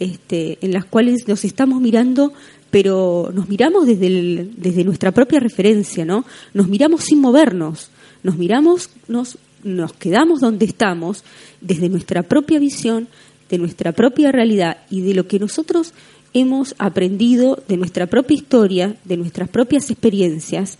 [0.00, 2.32] Este, en las cuales nos estamos mirando,
[2.70, 6.24] pero nos miramos desde, desde nuestra propia referencia, ¿no?
[6.54, 7.90] Nos miramos sin movernos
[8.22, 11.24] nos miramos, nos, nos quedamos donde estamos,
[11.60, 13.08] desde nuestra propia visión,
[13.48, 15.92] de nuestra propia realidad y de lo que nosotros
[16.34, 20.78] hemos aprendido de nuestra propia historia, de nuestras propias experiencias,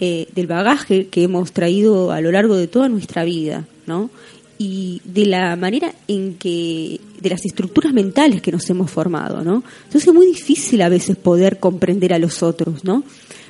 [0.00, 4.10] eh, del bagaje que hemos traído a lo largo de toda nuestra vida, ¿no?
[4.58, 9.62] Y de la manera en que, de las estructuras mentales que nos hemos formado, ¿no?
[9.84, 13.04] Entonces es muy difícil a veces poder comprender a los otros, ¿no?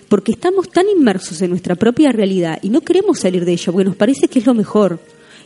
[0.09, 3.85] porque estamos tan inmersos en nuestra propia realidad y no queremos salir de ello, porque
[3.85, 5.01] nos parece que es lo mejor.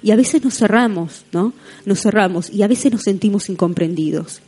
[0.04, 1.52] Y a veces nos cerramos, ¿no?
[1.84, 4.40] Nos cerramos y a veces nos sentimos incomprendidos.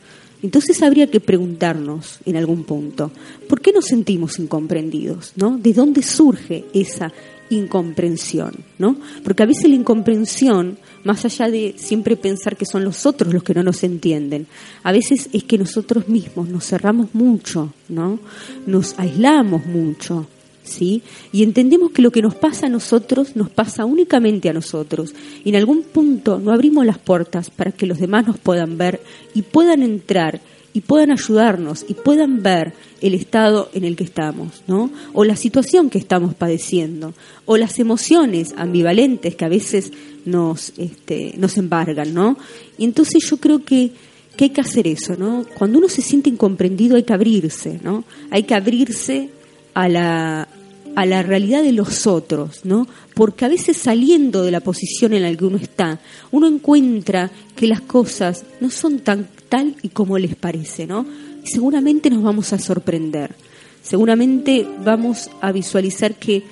[0.42, 3.10] Entonces habría que preguntarnos en algún punto,
[3.48, 5.32] ¿por qué nos sentimos incomprendidos?
[5.36, 5.56] ¿no?
[5.56, 7.12] ¿De dónde surge esa
[7.50, 8.52] incomprensión?
[8.78, 8.96] ¿no?
[9.22, 13.42] Porque a veces la incomprensión más allá de siempre pensar que son los otros los
[13.42, 14.46] que no nos entienden.
[14.82, 18.18] A veces es que nosotros mismos nos cerramos mucho, ¿no?
[18.66, 20.26] Nos aislamos mucho
[20.64, 21.02] ¿sí?
[21.32, 25.14] Y entendemos que lo que nos pasa a nosotros nos pasa únicamente a nosotros.
[25.44, 29.00] Y en algún punto no abrimos las puertas para que los demás nos puedan ver
[29.34, 30.40] y puedan entrar
[30.74, 34.90] y puedan ayudarnos y puedan ver el estado en el que estamos, ¿no?
[35.12, 39.92] O la situación que estamos padeciendo, o las emociones ambivalentes que a veces
[40.24, 42.36] nos, este, nos embargan, ¿no?
[42.76, 43.92] Y entonces yo creo que,
[44.36, 45.46] que hay que hacer eso, ¿no?
[45.56, 48.04] Cuando uno se siente incomprendido hay que abrirse, ¿no?
[48.30, 49.30] Hay que abrirse
[49.74, 50.48] a la,
[50.94, 52.86] a la realidad de los otros, ¿no?
[53.14, 57.66] Porque a veces saliendo de la posición en la que uno está, uno encuentra que
[57.66, 61.06] las cosas no son tan tal y como les parece, ¿no?
[61.44, 63.34] Y seguramente nos vamos a sorprender.
[63.82, 66.42] Seguramente vamos a visualizar que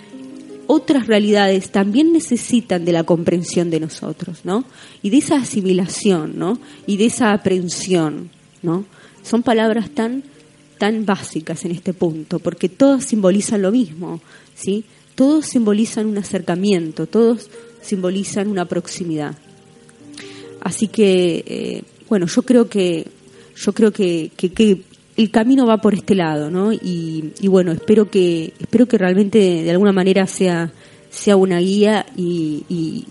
[0.67, 4.65] otras realidades también necesitan de la comprensión de nosotros, ¿no?
[5.03, 6.59] Y de esa asimilación, ¿no?
[6.87, 8.31] Y de esa aprehensión,
[8.63, 8.85] ¿no?
[9.23, 10.25] Son palabras tan
[10.83, 14.21] tan básicas en este punto, porque todas simbolizan lo mismo,
[14.57, 14.83] ¿sí?
[15.15, 19.39] Todos simbolizan un acercamiento, todos simbolizan una proximidad.
[20.61, 23.07] Así que, eh, bueno, yo creo que
[23.55, 24.83] yo creo que, que,
[25.17, 26.73] el camino va por este lado, ¿no?
[26.73, 30.73] Y, bueno, espero que espero que realmente de, alguna manera sea
[31.11, 32.65] sea una guía y,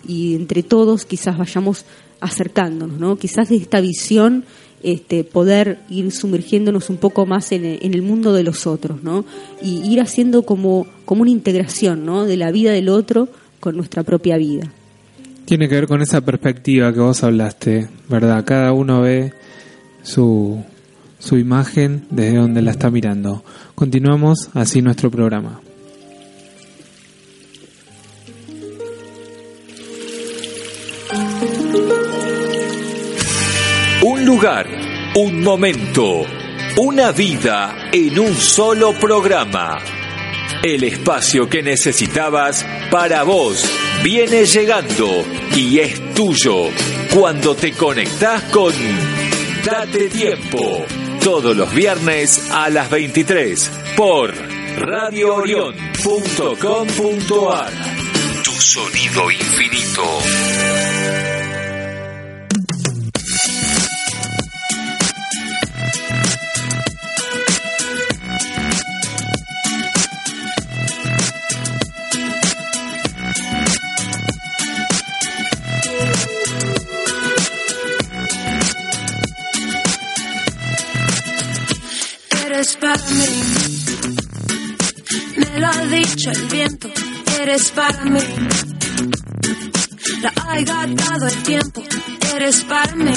[0.05, 1.85] y, entre todos quizás vayamos
[2.19, 3.15] acercándonos, ¿no?
[3.15, 4.43] Quizás de esta visión
[4.83, 9.25] este, poder ir sumergiéndonos un poco más en, el mundo de los otros, ¿no?
[9.61, 12.25] Y ir haciendo como, como una integración, ¿no?
[12.25, 14.71] De la vida del otro con nuestra propia vida.
[15.45, 18.43] Tiene que ver con esa perspectiva que vos hablaste, ¿verdad?
[18.45, 19.33] Cada uno ve
[20.03, 20.63] su,
[21.19, 23.43] su imagen desde donde la está mirando.
[23.75, 25.61] Continuamos así nuestro programa.
[34.31, 34.67] Lugar,
[35.15, 36.21] un momento,
[36.77, 39.77] una vida en un solo programa.
[40.63, 43.69] El espacio que necesitabas para vos
[44.01, 46.69] viene llegando y es tuyo
[47.13, 48.71] cuando te conectás con
[49.65, 50.85] Date Tiempo.
[51.21, 54.33] Todos los viernes a las 23 por
[54.77, 57.71] radioorion.com.ar.
[58.43, 61.20] Tu sonido infinito.
[86.21, 86.87] Dicho el viento,
[87.39, 88.19] eres para mí.
[90.21, 91.81] La ha dado el tiempo,
[92.35, 93.13] eres para mí.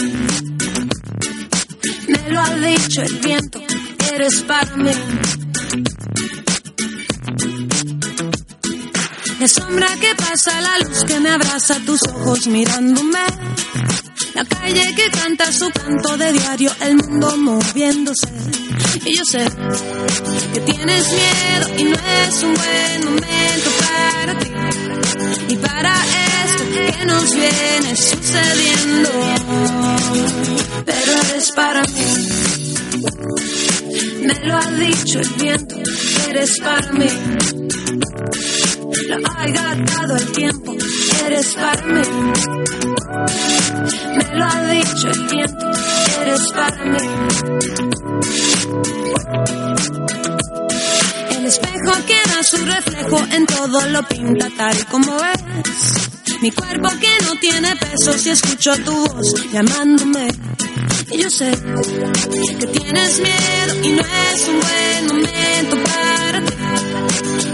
[2.08, 3.60] Me lo ha dicho el viento,
[4.10, 4.92] eres para mí.
[9.38, 13.18] La sombra que pasa, la luz que me abraza, tus ojos mirándome.
[14.32, 18.63] La calle que canta su canto de diario, el mundo moviéndose
[19.04, 19.44] y yo sé
[20.52, 24.50] que tienes miedo y no es un buen momento para ti.
[25.48, 25.94] Y para
[26.44, 29.10] esto que nos viene sucediendo.
[30.84, 32.28] Pero eres para mí.
[34.22, 35.76] Me lo ha dicho el viento,
[36.28, 37.10] eres para mí.
[39.08, 40.76] Lo ha dado el tiempo,
[41.26, 42.02] eres para mí.
[44.16, 45.70] Me lo ha dicho el viento,
[46.20, 46.98] eres para mí.
[51.36, 56.40] El espejo que da su reflejo en todo lo pinta tal como es.
[56.40, 60.28] Mi cuerpo que no tiene peso si escucho tu voz llamándome.
[61.10, 61.50] Y yo sé
[62.58, 67.53] que tienes miedo y no es un buen momento para ti.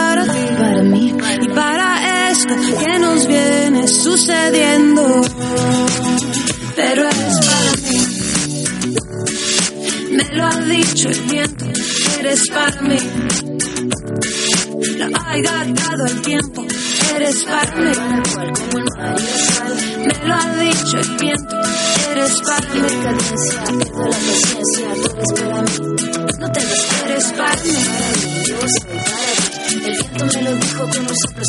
[0.15, 5.21] ti, para mí y para esto que nos viene sucediendo
[6.75, 7.99] pero eres para mí.
[10.11, 11.65] Me lo ha dicho el viento,
[12.19, 12.97] eres para mí.
[14.97, 15.37] Lo ha
[15.73, 16.65] dado el tiempo,
[17.15, 17.91] eres para mí.
[20.05, 21.55] Me lo ha dicho el viento,
[22.11, 22.81] eres para mí.
[23.61, 25.75] Pierdo la paciencia, tú eres para mí.
[26.39, 26.59] No te
[27.05, 27.73] eres para mí.
[28.47, 29.50] Yo soy para ti.
[29.71, 31.43] El viento me lo dijo con un soplo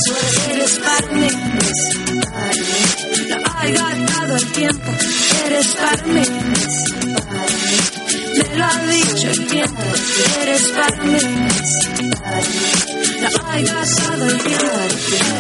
[0.53, 1.27] Eres para mí.
[1.27, 1.97] Eres
[2.31, 2.93] para mí.
[3.29, 4.93] Lo ha gastado el tiempo.
[5.47, 6.21] Eres para mí.
[6.21, 6.63] Mí.
[8.39, 9.83] Me lo ha dicho el tiempo.
[10.41, 11.19] Eres para mí.
[11.19, 12.71] Eres para mí.
[13.23, 14.67] No hay gastado el tiempo.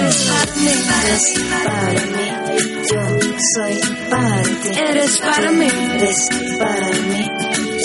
[0.00, 0.72] Eres para mí.
[1.04, 1.24] Eres
[1.62, 2.26] para mí.
[2.90, 3.02] Yo
[3.54, 3.76] soy
[4.10, 4.68] para ti.
[4.76, 5.68] Eres para mí.
[5.94, 6.28] Eres
[6.58, 7.22] para mí.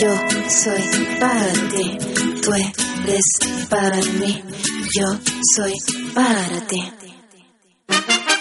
[0.02, 0.12] Yo
[0.50, 0.84] soy
[1.20, 1.98] para ti.
[2.41, 3.26] Tú eres
[3.70, 4.43] para mí.
[4.96, 5.20] Yo
[5.56, 5.74] soy
[6.14, 6.94] para ti.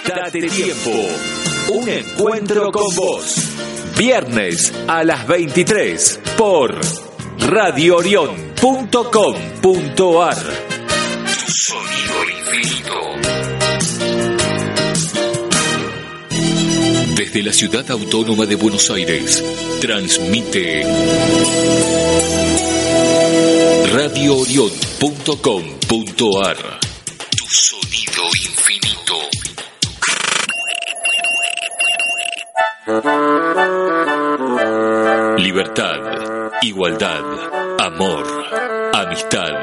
[0.07, 0.91] Date tiempo.
[1.73, 3.35] Un encuentro con vos.
[3.99, 6.79] Viernes a las 23 por
[7.39, 10.37] radioorion.com.ar.
[11.49, 12.95] Sonido infinito.
[17.17, 19.43] Desde la ciudad autónoma de Buenos Aires,
[19.81, 20.85] transmite
[23.97, 26.57] radioorion.com.ar.
[27.31, 29.17] Tu sonido infinito.
[35.39, 36.01] Libertad,
[36.61, 37.25] igualdad,
[37.79, 38.27] amor,
[38.93, 39.55] amistad.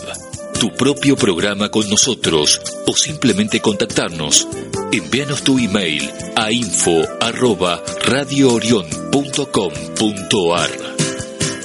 [0.59, 4.47] tu propio programa con nosotros o simplemente contactarnos,
[4.91, 10.69] envíanos tu email a info arroba radioorion.com.ar.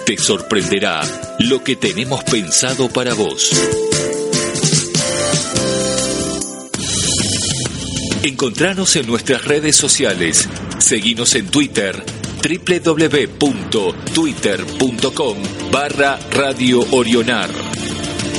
[0.07, 1.03] Te sorprenderá
[1.38, 3.51] lo que tenemos pensado para vos.
[8.22, 10.49] Encontranos en nuestras redes sociales.
[10.78, 12.03] Seguinos en Twitter
[12.43, 15.36] www.twitter.com
[15.70, 17.51] barra Radio Orionar.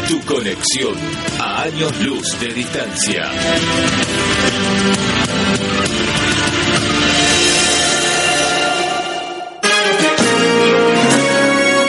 [0.10, 0.96] Tu conexión
[1.40, 3.32] a años luz de distancia.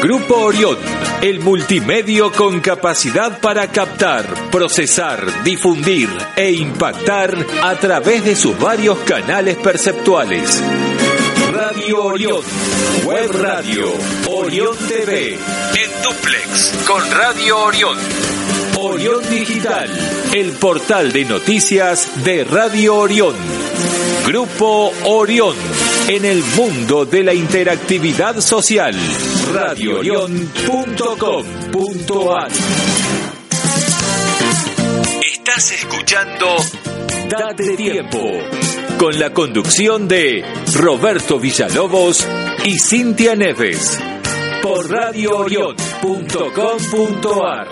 [0.01, 0.79] Grupo Orión,
[1.23, 8.99] el multimedio con capacidad para captar, procesar, difundir e impactar a través de sus varios
[8.99, 10.63] canales perceptuales.
[11.53, 12.43] Radio Orión,
[13.05, 13.93] Web Radio,
[14.29, 17.99] Orión TV, en duplex con Radio Orión.
[18.77, 19.91] Orión Digital,
[20.33, 23.35] el portal de noticias de Radio Orión.
[24.25, 25.57] Grupo Orión,
[26.09, 28.97] en el mundo de la interactividad social.
[29.53, 32.49] radioorión.com.ar
[35.23, 36.57] Estás escuchando
[37.29, 38.33] Date Tiempo,
[38.99, 40.43] con la conducción de
[40.75, 42.27] Roberto Villalobos
[42.65, 44.01] y Cintia Neves,
[44.63, 47.69] por radioorión.com.ar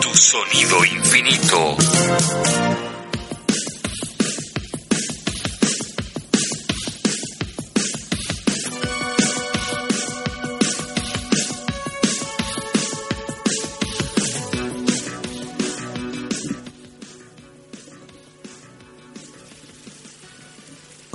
[0.00, 1.76] Tu sonido infinito.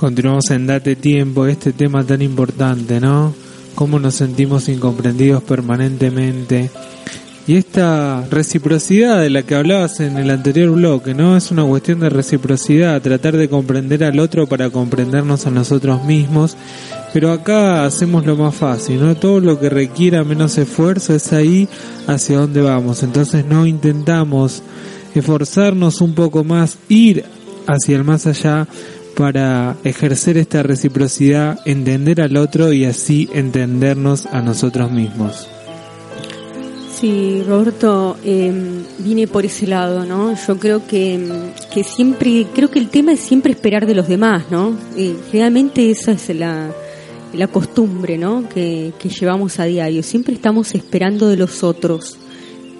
[0.00, 3.34] Continuamos en Date Tiempo, este tema tan importante, ¿no?
[3.74, 6.70] Cómo nos sentimos incomprendidos permanentemente.
[7.46, 11.36] Y esta reciprocidad de la que hablabas en el anterior bloque, ¿no?
[11.36, 16.56] Es una cuestión de reciprocidad, tratar de comprender al otro para comprendernos a nosotros mismos.
[17.12, 19.14] Pero acá hacemos lo más fácil, ¿no?
[19.16, 21.68] Todo lo que requiera menos esfuerzo es ahí
[22.06, 23.02] hacia donde vamos.
[23.02, 24.62] Entonces no intentamos
[25.14, 27.22] esforzarnos un poco más, ir
[27.66, 28.66] hacia el más allá
[29.16, 35.48] para ejercer esta reciprocidad, entender al otro y así entendernos a nosotros mismos.
[37.00, 38.52] Sí, Roberto, eh,
[38.98, 40.34] vine por ese lado, ¿no?
[40.34, 41.30] Yo creo que, em,
[41.72, 44.76] que siempre, creo que el tema es siempre esperar de los demás, ¿no?
[44.98, 46.70] Eh, realmente esa es la,
[47.32, 48.46] la costumbre, ¿no?
[48.50, 50.02] Que, que llevamos a diario.
[50.02, 52.18] Siempre estamos esperando de los otros.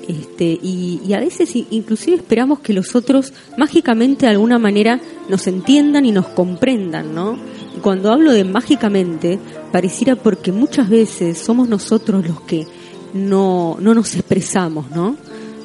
[0.08, 6.04] Este, y, a veces inclusive esperamos que los otros mágicamente de alguna manera nos entiendan
[6.04, 7.38] y nos comprendan, ¿no?
[7.76, 9.38] Y cuando hablo de mágicamente,
[9.72, 12.66] pareciera porque muchas veces somos nosotros los que
[13.14, 15.16] no, no nos expresamos, ¿no?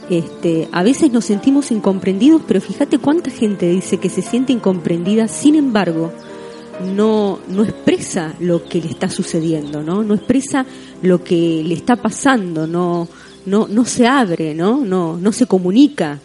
[0.09, 5.27] Este, a veces nos sentimos incomprendidos, pero fíjate cuánta gente dice que se siente incomprendida,
[5.27, 6.11] sin embargo,
[6.95, 10.03] no, no expresa lo que le está sucediendo, ¿no?
[10.03, 10.65] No expresa
[11.01, 13.07] lo que le está pasando, no,
[13.45, 14.83] no, no se abre, ¿no?
[14.85, 16.19] No, no se comunica.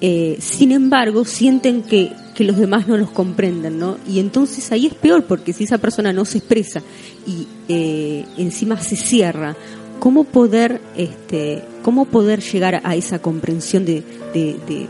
[0.00, 3.98] eh, sin embargo sienten que, que los demás no los comprenden, ¿no?
[4.08, 6.82] Y entonces ahí es peor porque si esa persona no se expresa
[7.26, 9.54] y eh, encima se cierra,
[10.00, 14.02] ¿cómo poder, este, cómo poder llegar a esa comprensión de,
[14.34, 14.88] de, de,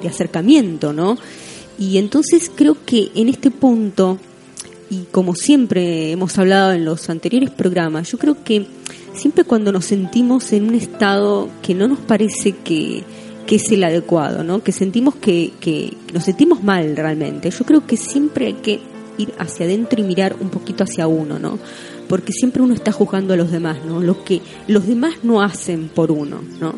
[0.00, 1.16] de acercamiento, ¿no?
[1.76, 4.18] Y entonces creo que en este punto,
[4.90, 8.66] y como siempre hemos hablado en los anteriores programas, yo creo que
[9.14, 13.04] siempre cuando nos sentimos en un estado que no nos parece que,
[13.46, 14.62] que es el adecuado, ¿no?
[14.62, 17.50] Que sentimos que, que, nos sentimos mal realmente.
[17.50, 18.80] Yo creo que siempre hay que
[19.18, 21.58] ir hacia adentro y mirar un poquito hacia uno, ¿no?
[22.08, 24.00] Porque siempre uno está juzgando a los demás, ¿no?
[24.00, 26.74] Lo que los demás no hacen por uno, ¿no?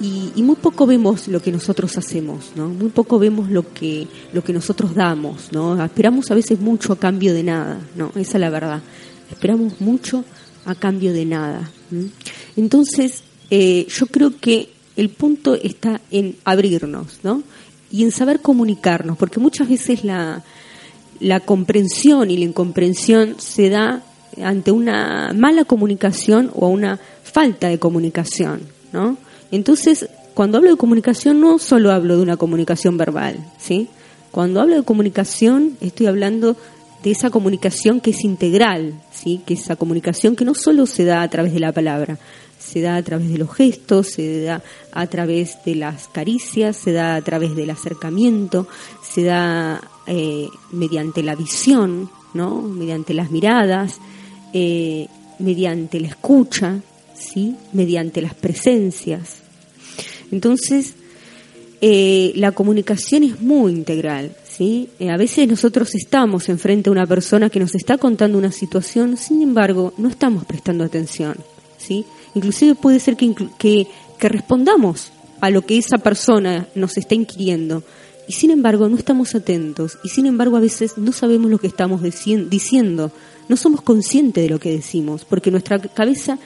[0.00, 2.68] Y, y, muy poco vemos lo que nosotros hacemos, ¿no?
[2.68, 5.82] Muy poco vemos lo que lo que nosotros damos, ¿no?
[5.84, 8.10] Esperamos a veces mucho a cambio de nada, ¿no?
[8.16, 8.80] Esa es la verdad.
[9.30, 10.24] Esperamos mucho
[10.64, 11.70] a cambio de nada.
[12.56, 17.42] Entonces, eh, yo creo que el punto está en abrirnos, ¿no?
[17.90, 20.44] Y en saber comunicarnos, porque muchas veces la,
[21.18, 24.02] la comprensión y la incomprensión se da
[24.42, 29.16] ante una mala comunicación o una falta de comunicación, ¿no?
[29.50, 33.88] Entonces, cuando hablo de comunicación no solo hablo de una comunicación verbal, ¿sí?
[34.30, 36.56] Cuando hablo de comunicación estoy hablando
[37.02, 39.40] de esa comunicación que es integral, ¿sí?
[39.46, 42.18] Que esa comunicación que no solo se da a través de la palabra,
[42.58, 46.92] se da a través de los gestos, se da a través de las caricias, se
[46.92, 48.68] da a través del acercamiento,
[49.02, 52.60] se da eh, mediante la visión, ¿no?
[52.62, 53.98] mediante las miradas,
[54.52, 56.80] eh, mediante la escucha,
[57.14, 57.56] ¿sí?
[57.72, 59.38] mediante las presencias.
[60.30, 60.94] Entonces,
[61.80, 64.36] eh, la comunicación es muy integral.
[64.60, 64.90] ¿Sí?
[65.08, 69.40] a veces nosotros estamos enfrente a una persona que nos está contando una situación, sin
[69.40, 71.36] embargo, no estamos prestando atención.
[71.78, 72.04] ¿sí?
[72.34, 73.88] Inclusive puede ser que, que,
[74.28, 77.82] respondamos a lo que esa persona nos está inquiriendo.
[78.28, 79.98] Y sin embargo no estamos atentos.
[80.04, 83.10] Y sin embargo a veces no sabemos lo que estamos diciendo.
[83.48, 85.24] No somos conscientes de lo que decimos.
[85.24, 86.38] Porque nuestra cabeza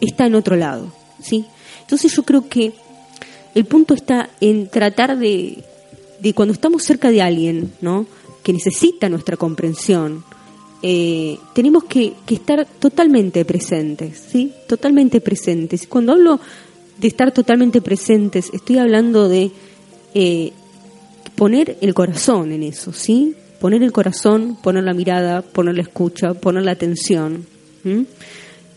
[0.00, 0.92] está en otro lado.
[1.22, 1.46] ¿sí?
[1.82, 2.72] Entonces yo creo que
[3.54, 5.64] el punto está en tratar de,
[6.20, 8.06] de cuando estamos cerca de alguien, ¿no?
[8.42, 10.24] que necesita nuestra comprensión,
[10.82, 14.52] eh, tenemos que, estar totalmente presentes, ¿sí?
[14.66, 15.86] Totalmente presentes.
[15.86, 16.40] Cuando hablo
[16.98, 19.50] de estar totalmente presentes, estoy hablando de
[20.14, 20.52] eh,
[21.36, 23.34] poner el corazón en eso, ¿sí?
[23.60, 27.44] Poner el corazón, poner la mirada, poner la escucha, poner la atención.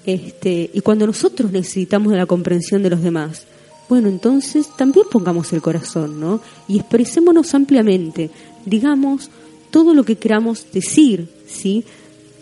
[0.05, 3.45] Este, y cuando nosotros necesitamos de la comprensión de los demás,
[3.93, 6.41] bueno, entonces también pongamos el corazón, ¿no?
[6.67, 8.31] Y expresémonos ampliamente,
[8.65, 9.29] digamos
[9.69, 11.83] todo lo que queramos decir, ¿sí?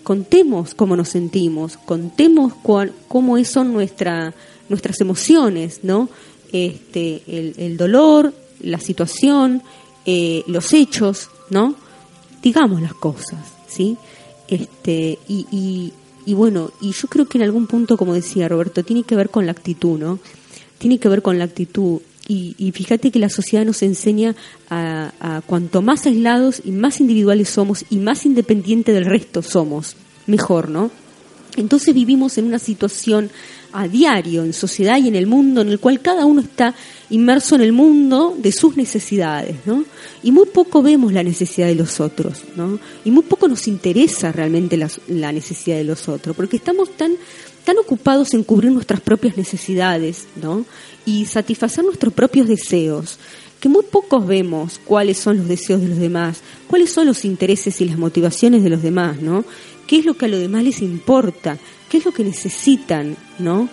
[0.04, 4.34] Contemos cómo nos sentimos, contemos cuál, cómo son nuestra,
[4.70, 6.08] nuestras emociones, ¿no?
[6.54, 9.62] Este, el, dolor, la situación,
[10.06, 11.76] eh, los hechos, ¿no?
[12.42, 13.98] Digamos las cosas, ¿sí?
[14.48, 15.92] Este, y, y,
[16.26, 19.30] y bueno, y yo creo que en algún punto, como decía Roberto, tiene que ver
[19.30, 20.20] con la actitud, ¿no?
[20.82, 24.36] Tiene que ver con la actitud y, fíjate que la sociedad nos enseña
[24.68, 30.70] a, cuanto más aislados y más individuales somos y más independientes del resto somos, mejor,
[30.70, 30.90] ¿no?
[31.56, 33.30] Entonces vivimos en una situación
[33.74, 36.74] a diario en sociedad y en el mundo en el cual cada uno está
[37.12, 39.86] inmerso en el mundo de sus necesidades, ¿no?
[40.24, 42.80] Y muy poco vemos la necesidad de los otros, ¿no?
[43.06, 47.12] Y muy poco nos interesa realmente la, la necesidad de los otros, porque estamos tan
[47.66, 50.66] tan ocupados en cubrir nuestras propias necesidades, ¿no?
[51.06, 53.18] Y satisfacer nuestros propios deseos,
[53.60, 57.80] que muy pocos vemos cuáles son los deseos de los demás, cuáles son los intereses
[57.82, 59.46] y las motivaciones de los demás, ¿no?
[59.88, 61.58] ¿Qué es lo que a los demás les importa?
[61.90, 63.70] ¿Qué es lo que necesitan, ¿no?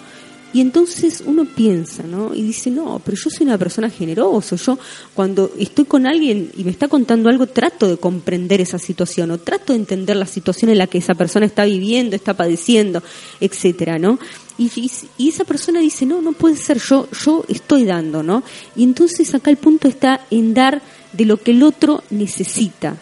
[0.52, 2.34] Y entonces uno piensa, ¿no?
[2.34, 4.56] Y dice, no, pero yo soy una persona generosa.
[4.56, 4.78] Yo
[5.14, 9.38] cuando estoy con alguien y me está contando algo, trato de comprender esa situación o
[9.38, 13.02] trato de entender la situación en la que esa persona está viviendo, está padeciendo,
[13.40, 14.18] etcétera, ¿no?
[14.56, 14.90] Y,
[15.28, 18.42] esa persona dice, no, no puede ser, yo, yo estoy dando, ¿no?
[18.74, 20.82] Y entonces acá el punto está en dar
[21.12, 22.96] de lo que el otro necesita,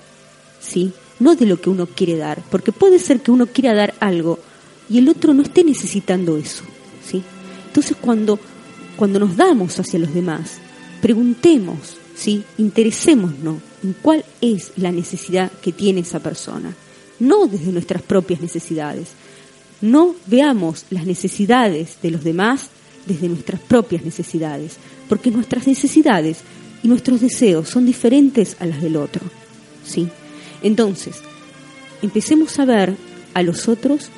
[0.61, 0.92] ¿sí?
[1.20, 4.38] No de lo que uno quiere dar, porque puede ser que uno quiera dar algo
[4.90, 6.64] y el otro no esté necesitando eso,
[7.05, 7.22] ¿sí?
[7.76, 8.40] Entonces cuando,
[8.96, 10.52] cuando nos damos hacia los demás,
[11.02, 12.42] preguntemos, ¿sí?
[12.56, 16.74] interesémonos en cuál es la necesidad que tiene esa persona,
[17.18, 19.08] no desde nuestras propias necesidades.
[19.82, 22.70] No veamos las necesidades de los demás
[23.04, 26.38] desde nuestras propias necesidades, porque nuestras necesidades
[26.82, 29.20] y nuestros deseos son diferentes a las del otro.
[29.84, 30.08] ¿sí?
[30.62, 31.16] Entonces,
[32.00, 32.96] empecemos a ver
[33.34, 34.08] a los otros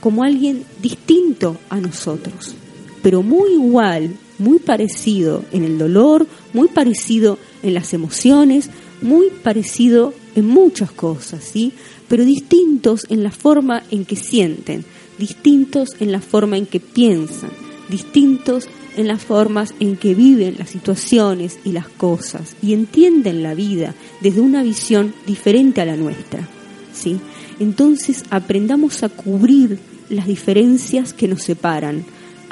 [0.00, 2.56] como alguien distinto a nosotros
[3.04, 8.70] pero muy igual muy parecido en el dolor, muy parecido en las emociones,
[9.02, 11.72] muy parecido en muchas cosas, ¿sí?
[12.08, 14.84] Pero distintos en la forma en que sienten,
[15.18, 17.50] distintos en la forma en que piensan,
[17.88, 23.54] distintos en las formas en que viven las situaciones y las cosas y entienden la
[23.54, 26.48] vida desde una visión diferente a la nuestra,
[26.92, 27.18] ¿sí?
[27.60, 29.78] Entonces aprendamos a cubrir
[30.10, 32.04] las diferencias que nos separan,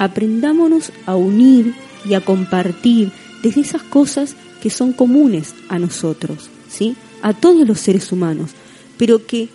[0.02, 1.74] aprendámonos a unir
[2.04, 6.96] y a compartir desde esas cosas que son comunes a nosotros, ¿sí?
[7.22, 8.50] A todos los seres humanos,
[8.98, 9.48] pero que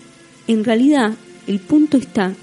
[0.48, 1.16] en realidad
[1.48, 2.34] el punto está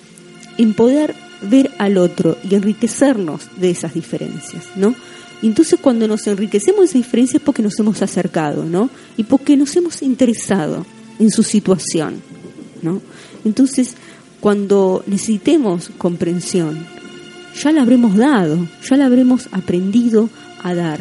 [0.58, 4.94] en poder ver al otro y enriquecernos de esas diferencias, ¿no?
[5.42, 8.90] Entonces cuando nos enriquecemos de esas diferencias es porque nos hemos acercado, ¿no?
[9.16, 10.84] Y porque nos hemos interesado
[11.18, 12.20] en su situación,
[12.82, 13.00] ¿no?
[13.46, 13.94] Entonces,
[14.40, 16.86] cuando necesitemos comprensión,
[17.54, 20.28] ya la habremos dado, ya la habremos aprendido
[20.62, 21.00] a dar,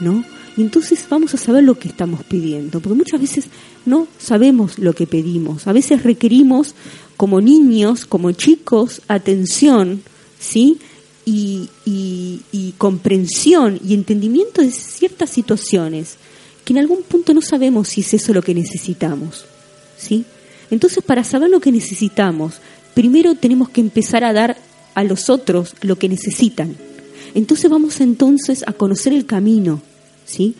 [0.00, 0.24] ¿no?
[0.56, 3.46] Y entonces vamos a saber lo que estamos pidiendo, porque muchas veces
[3.86, 5.66] no sabemos lo que pedimos.
[5.66, 6.74] A veces requerimos,
[7.16, 10.02] como niños, como chicos, atención,
[10.38, 10.78] ¿sí?
[11.26, 16.16] Y, y, comprensión y entendimiento de ciertas situaciones
[16.66, 19.46] que en algún punto no sabemos si es eso lo que necesitamos,
[19.96, 20.24] ¿sí?
[20.70, 22.60] Entonces, para saber lo que necesitamos,
[22.94, 24.56] primero tenemos que empezar a dar
[24.94, 26.76] a los otros lo que necesitan.
[27.34, 29.82] Entonces vamos entonces a conocer el camino,
[30.24, 30.54] ¿sí?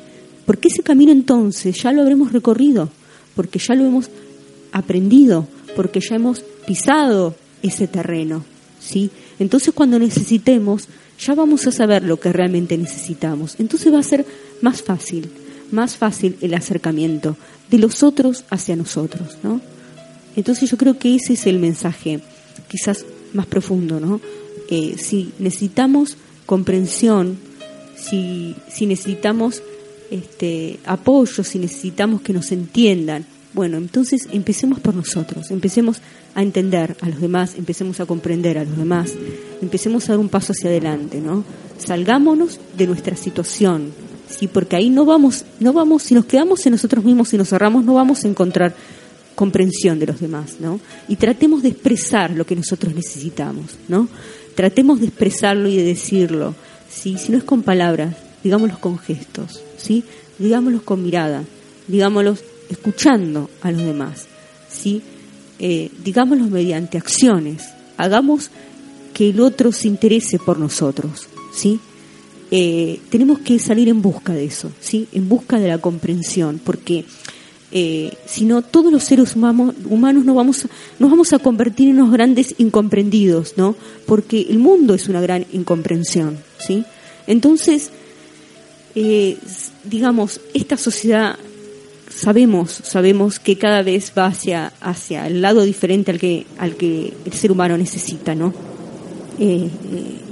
[0.47, 2.91] Porque ese camino entonces ya lo habremos recorrido,
[3.35, 4.11] porque ya lo hemos
[4.73, 8.45] aprendido, porque ya hemos pisado ese terreno,
[8.81, 9.11] ¿sí?
[9.39, 13.57] Entonces cuando necesitemos, ya vamos a saber lo que realmente necesitamos.
[13.59, 14.27] Entonces va a ser
[14.61, 15.31] más fácil,
[15.71, 17.37] más fácil el acercamiento
[17.71, 19.61] de los otros hacia nosotros, ¿no?
[20.37, 22.21] Entonces yo creo que ese es el mensaje
[22.69, 24.21] quizás más profundo, ¿no?
[24.69, 26.17] Eh, si necesitamos
[26.47, 27.39] comprensión,
[27.97, 29.63] si, si necesitamos
[30.11, 35.99] este, apoyo, si necesitamos que nos entiendan, bueno, entonces empecemos por nosotros, empecemos
[36.35, 39.13] a entender a los demás, empecemos a comprender a los demás,
[39.63, 41.45] empecemos a dar un paso hacia adelante, ¿no?
[41.79, 43.93] Salgámonos de nuestra situación,
[44.29, 47.49] sí, porque ahí no vamos, no vamos, si nos quedamos en nosotros mismos y nos
[47.49, 48.75] cerramos, no vamos a encontrar
[49.35, 50.81] comprensión de los demás, ¿no?
[51.09, 54.09] Y tratemos de expresar lo que nosotros necesitamos, ¿no?
[54.55, 56.55] Tratemos de expresarlo y de decirlo,
[56.89, 57.17] ¿sí?
[57.19, 60.05] Si no es con palabras, digámoslo con gestos, ¿sí?
[60.39, 61.45] Digámoslo con mirada,
[61.89, 62.37] digámoslo
[62.69, 64.27] escuchando a los demás,
[64.71, 65.03] ¿sí?
[65.59, 67.65] Eh, digámoslo mediante acciones,
[67.97, 68.51] hagamos
[69.13, 71.81] que el otro se interese por nosotros, ¿sí?
[72.51, 75.09] Eh, tenemos que salir en busca de eso, ¿sí?
[75.13, 77.05] En busca de la comprensión, porque
[77.73, 80.67] eh, sino todos los seres humanos, humanos nos vamos,
[80.99, 83.75] nos vamos a convertir en unos grandes incomprendidos, ¿no?
[84.07, 86.85] Porque el mundo es una gran incomprensión, ¿sí?
[87.27, 87.91] Entonces,
[88.95, 89.39] eh,
[89.85, 91.37] digamos, esta sociedad
[92.15, 97.13] sabemos, sabemos que cada vez va hacia, hacia el lado diferente al que, al que
[97.25, 98.55] el ser humano necesita, ¿no?
[99.39, 99.69] Eh,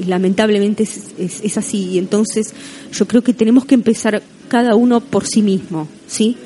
[0.01, 1.91] y lamentablemente es, es, así.
[1.91, 2.55] Y entonces
[2.93, 6.37] yo creo que tenemos que empezar cada uno por sí mismo, ¿sí?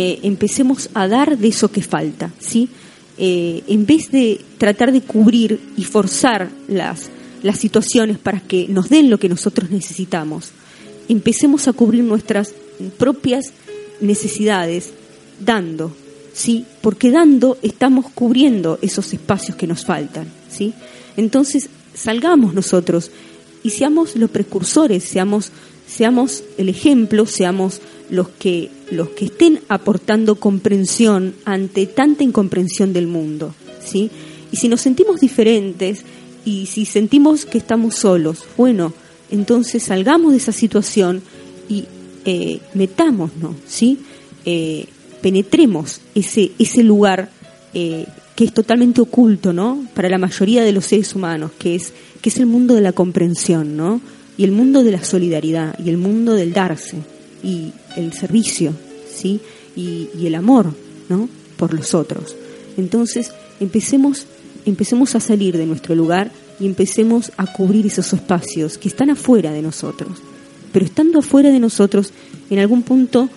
[0.00, 2.68] Eh, empecemos a dar de eso que falta, ¿sí?
[3.18, 7.10] Eh, en vez de tratar de cubrir y forzar las,
[7.42, 10.52] las situaciones para que nos den lo que nosotros necesitamos,
[11.08, 12.54] empecemos a cubrir nuestras
[12.96, 13.46] propias
[14.00, 14.90] necesidades
[15.44, 15.92] dando,
[16.32, 16.64] ¿sí?
[16.80, 20.74] Porque dando estamos cubriendo esos espacios que nos faltan, ¿sí?
[21.16, 23.10] Entonces, salgamos nosotros
[23.64, 25.50] y seamos los precursores, seamos
[25.88, 27.80] seamos el ejemplo, seamos
[28.10, 33.54] los que, los que estén aportando comprensión ante tanta incomprensión del mundo,
[33.84, 34.10] ¿sí?
[34.50, 36.04] Y si nos sentimos diferentes
[36.44, 38.92] y si sentimos que estamos solos, bueno,
[39.30, 41.22] entonces salgamos de esa situación
[41.68, 41.84] y
[42.24, 43.98] eh, metámonos, ¿sí?
[44.44, 44.86] Eh,
[45.20, 47.30] penetremos ese, ese lugar
[47.74, 49.84] eh, que es totalmente oculto, ¿no?
[49.94, 51.92] Para la mayoría de los seres humanos, que es,
[52.22, 54.00] que es el mundo de la comprensión, ¿no?
[54.38, 56.98] Y el mundo de la solidaridad, y el mundo del darse
[57.42, 58.72] y el servicio,
[59.12, 59.40] ¿sí?
[59.76, 60.74] Y, el amor,
[61.08, 61.28] ¿no?
[61.56, 62.36] Por los otros.
[62.76, 64.26] Entonces, empecemos,
[64.66, 66.30] empecemos a salir de nuestro lugar
[66.60, 70.18] y empecemos a cubrir esos espacios que están afuera de nosotros.
[70.72, 72.12] Pero estando afuera de nosotros,
[72.50, 73.28] en algún punto,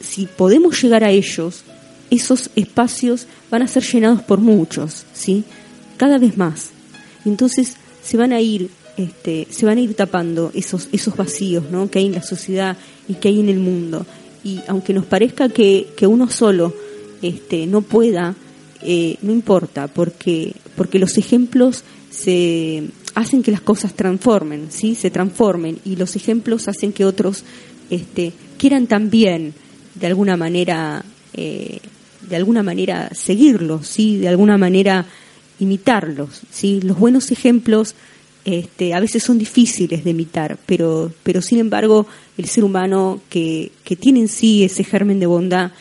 [0.00, 1.64] si podemos llegar a ellos,
[2.10, 5.44] esos espacios van a ser llenados por muchos, ¿sí?
[5.96, 6.70] Cada vez más.
[7.24, 12.00] Entonces se van a ir este, se van a ir tapando esos, esos vacíos que
[12.00, 12.76] hay en la sociedad
[13.08, 14.04] y que hay en el mundo.
[14.42, 16.74] Y aunque nos parezca que, uno solo
[17.22, 18.34] este, no pueda,
[18.82, 24.96] eh, no importa, porque, porque los ejemplos se hacen que las cosas transformen, ¿sí?
[24.96, 27.44] Se transformen y los ejemplos hacen que otros
[27.90, 29.54] este, quieran también
[29.94, 31.78] de alguna manera eh,
[32.28, 34.18] de alguna manera seguirlos, ¿sí?
[34.18, 35.06] De alguna manera
[35.60, 36.80] imitarlos, ¿sí?
[36.82, 37.94] Los buenos ejemplos
[38.48, 43.72] este, a veces son difíciles de imitar, pero, pero sin embargo el ser humano que,
[43.84, 45.72] que tiene en sí ese germen de bondad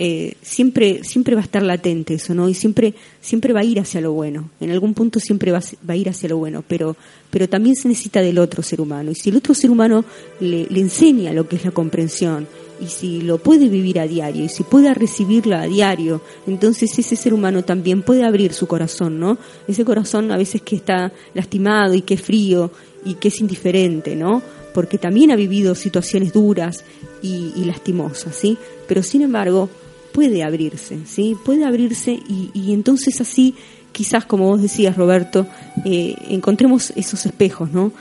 [0.00, 2.48] eh, siempre, siempre va a estar latente eso, ¿no?
[2.48, 4.48] Y siempre, siempre va a ir hacia lo bueno.
[4.60, 6.96] En algún punto siempre va, a ir hacia lo bueno, pero,
[7.30, 9.10] pero también se necesita del otro ser humano.
[9.10, 10.04] Y si el otro ser humano
[10.38, 12.46] le, le enseña lo que es la comprensión,
[12.80, 17.16] y si lo puede vivir a diario, y si puede recibirla a diario, entonces ese
[17.16, 19.38] ser humano también puede abrir su corazón, ¿no?
[19.66, 22.70] Ese corazón a veces que está lastimado y que es frío
[23.04, 24.42] y que es indiferente, ¿no?
[24.74, 26.84] Porque también ha vivido situaciones duras
[27.22, 28.56] y, lastimosas, ¿sí?
[28.86, 29.68] Pero sin embargo,
[30.12, 31.36] puede abrirse, ¿sí?
[31.44, 33.54] Puede abrirse y, y entonces así,
[33.92, 35.46] quizás como vos decías, Roberto,
[35.84, 37.92] eh, encontremos esos espejos, ¿no?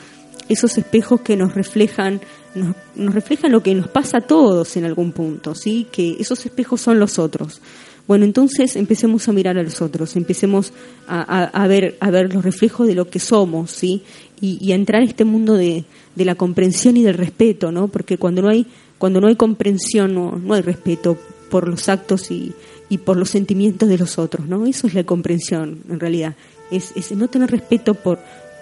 [0.49, 2.21] Esos espejos que nos reflejan,
[2.57, 5.87] nos, nos, reflejan lo que nos pasa a todos en algún punto, ¿sí?
[5.91, 7.61] Que esos espejos son los otros.
[8.07, 10.71] Bueno, entonces empecemos a mirar a los otros, empecemos
[11.07, 14.01] a, ver, a ver los reflejos de lo que somos, ¿sí?
[14.39, 15.83] Y, y a entrar en este mundo de,
[16.15, 17.89] de la comprensión y del respeto, ¿no?
[17.89, 18.65] Porque cuando no hay,
[18.97, 21.17] cuando no hay comprensión, no, no hay respeto
[21.49, 22.53] por los actos y,
[22.87, 24.65] y, por los sentimientos de los otros, ¿no?
[24.65, 26.35] Eso es la comprensión, en realidad.
[26.71, 28.19] Es, es, no tener respeto por,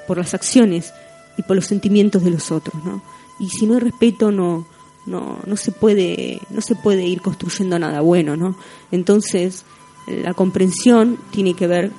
[0.08, 0.92] por las acciones
[1.38, 3.04] y por los sentimientos de los otros, ¿no?
[3.40, 4.66] Y si no hay respeto, no,
[5.06, 8.56] no, no se puede, no se puede ir construyendo nada bueno, ¿no?
[8.92, 9.66] Entonces,
[10.08, 11.92] la comprensión tiene que ver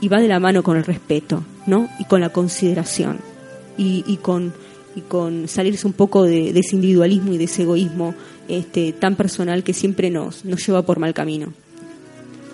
[0.00, 1.88] y va de la mano con el respeto, ¿no?
[1.98, 3.18] Y con la consideración
[3.76, 4.52] y, y con
[4.96, 8.14] y con salirse un poco de, de, ese individualismo y de ese egoísmo
[8.48, 11.52] este, tan personal que siempre nos, nos lleva por mal camino.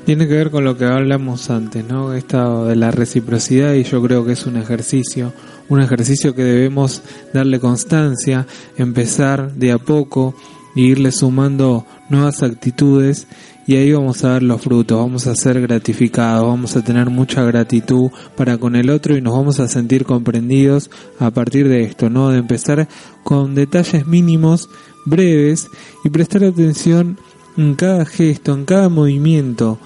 [0.05, 2.15] Tiene que ver con lo que hablamos antes, ¿no?
[2.15, 5.33] Esta de la reciprocidad y yo creo que es un ejercicio,
[5.69, 7.03] un ejercicio que debemos
[7.33, 8.47] darle constancia,
[8.77, 10.35] empezar de a poco
[10.77, 13.27] e irle sumando nuevas actitudes
[13.67, 17.43] y ahí vamos a ver los frutos, vamos a ser gratificados, vamos a tener mucha
[17.43, 20.89] gratitud para con el otro y nos vamos a sentir comprendidos
[21.19, 22.31] a partir de esto, ¿no?
[22.31, 22.87] De empezar
[23.25, 24.69] con detalles mínimos,
[25.05, 25.69] breves
[26.05, 27.19] y prestar atención
[27.57, 29.79] en cada gesto, en cada movimiento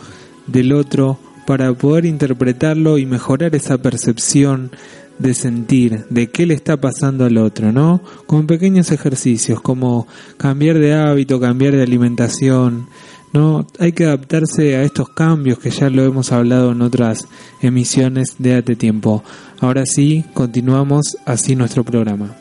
[0.46, 4.72] del otro para poder interpretarlo y mejorar esa percepción
[5.20, 8.02] de sentir, de qué le está pasando al otro, ¿no?
[8.26, 12.88] Con pequeños ejercicios como cambiar de hábito, cambiar de alimentación,
[13.32, 17.28] no, hay que adaptarse a estos cambios que ya lo hemos hablado en otras
[17.60, 19.22] emisiones de hace tiempo.
[19.60, 22.36] Ahora sí, continuamos así nuestro programa.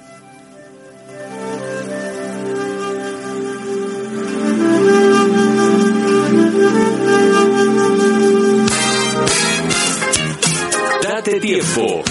[11.04, 12.04] Date tiempo.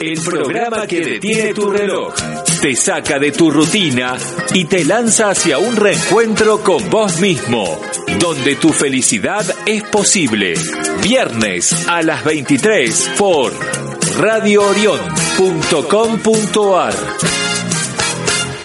[0.00, 2.14] El programa que detiene tu reloj,
[2.60, 4.16] te saca de tu rutina
[4.54, 7.80] y te lanza hacia un reencuentro con vos mismo,
[8.20, 10.54] donde tu felicidad es posible.
[11.02, 13.52] Viernes a las 23 por
[14.18, 16.94] radioorion.com.ar.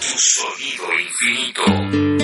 [0.00, 2.23] Sonido infinito.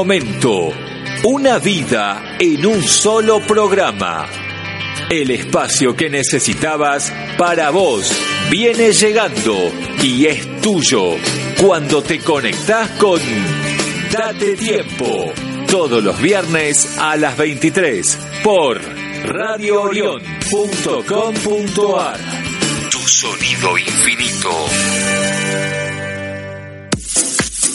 [0.00, 0.72] Momento,
[1.24, 4.26] una vida en un solo programa.
[5.10, 8.10] El espacio que necesitabas para vos
[8.50, 9.70] viene llegando
[10.02, 11.16] y es tuyo
[11.60, 13.20] cuando te conectás con
[14.10, 15.34] Date Tiempo.
[15.70, 18.80] Todos los viernes a las 23 por
[19.26, 22.18] radioorion.com.ar.
[22.90, 24.48] Tu sonido infinito.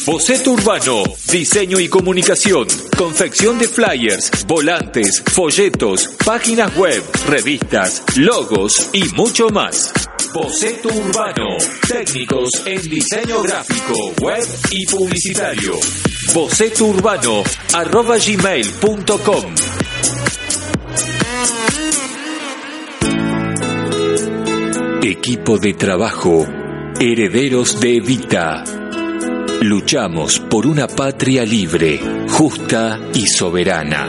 [0.06, 2.68] Boceto Urbano, diseño y comunicación,
[2.98, 9.92] confección de flyers, volantes, folletos, páginas web, revistas, logos y mucho más.
[10.34, 11.58] Boceto Urbano,
[11.88, 15.74] técnicos en diseño gráfico, web y publicitario.
[16.34, 19.56] Boceto Urbano, arroba gmail.com.
[25.02, 26.48] Equipo de trabajo,
[27.00, 28.64] herederos de Evita
[29.62, 32.00] Luchamos por una patria libre,
[32.30, 34.08] justa y soberana.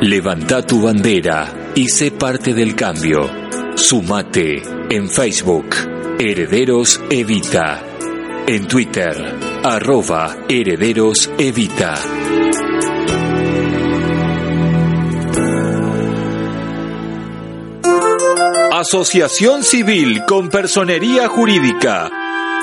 [0.00, 3.30] Levanta tu bandera y sé parte del cambio.
[3.74, 5.76] Sumate en Facebook,
[6.18, 7.82] Herederos Evita.
[8.46, 9.14] En Twitter,
[9.62, 11.92] arroba Herederos Evita.
[18.72, 22.10] Asociación Civil con Personería Jurídica.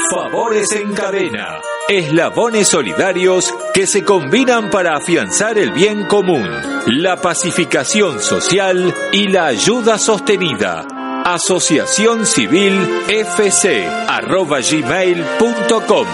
[0.09, 1.61] Favores en cadena
[1.91, 6.49] eslabones solidarios que se combinan para afianzar el bien común,
[6.87, 10.87] la pacificación social y la ayuda sostenida.
[11.25, 12.79] Asociación Civil
[13.09, 16.07] FC arroba gmail.com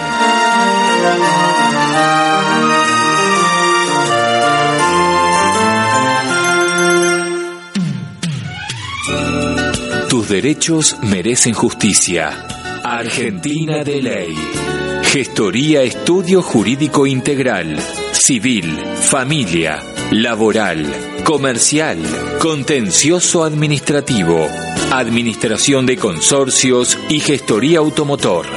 [10.09, 12.47] Tus derechos merecen justicia.
[12.83, 14.66] Argentina de ley.
[15.11, 17.79] Gestoría Estudio Jurídico Integral,
[18.11, 19.81] Civil, Familia,
[20.11, 20.85] Laboral,
[21.23, 21.97] Comercial,
[22.39, 24.47] Contencioso Administrativo,
[24.91, 28.47] Administración de Consorcios y Gestoría Automotor.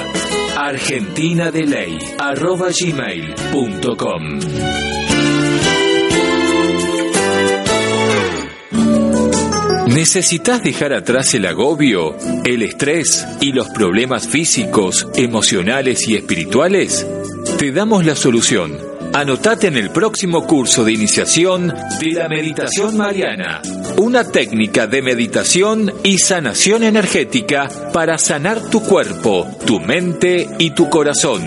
[0.57, 4.41] Argentina de Ley, arroba gmail.com.
[9.95, 17.05] ¿Necesitas dejar atrás el agobio, el estrés y los problemas físicos, emocionales y espirituales?
[17.59, 18.79] Te damos la solución.
[19.13, 23.63] Anotate en el próximo curso de iniciación de la meditación mariana,
[23.97, 30.89] una técnica de meditación y sanación energética para sanar tu cuerpo, tu mente y tu
[30.89, 31.43] corazón.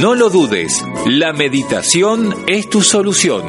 [0.00, 3.44] No lo dudes, la meditación es tu solución.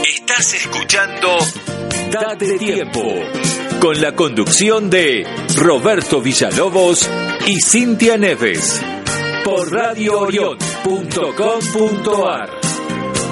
[0.06, 1.36] Estás escuchando
[2.10, 3.02] Date Tiempo
[3.80, 7.08] con la conducción de Roberto Villalobos
[7.46, 8.80] y Cintia Neves
[9.44, 12.50] por radioorion.com.ar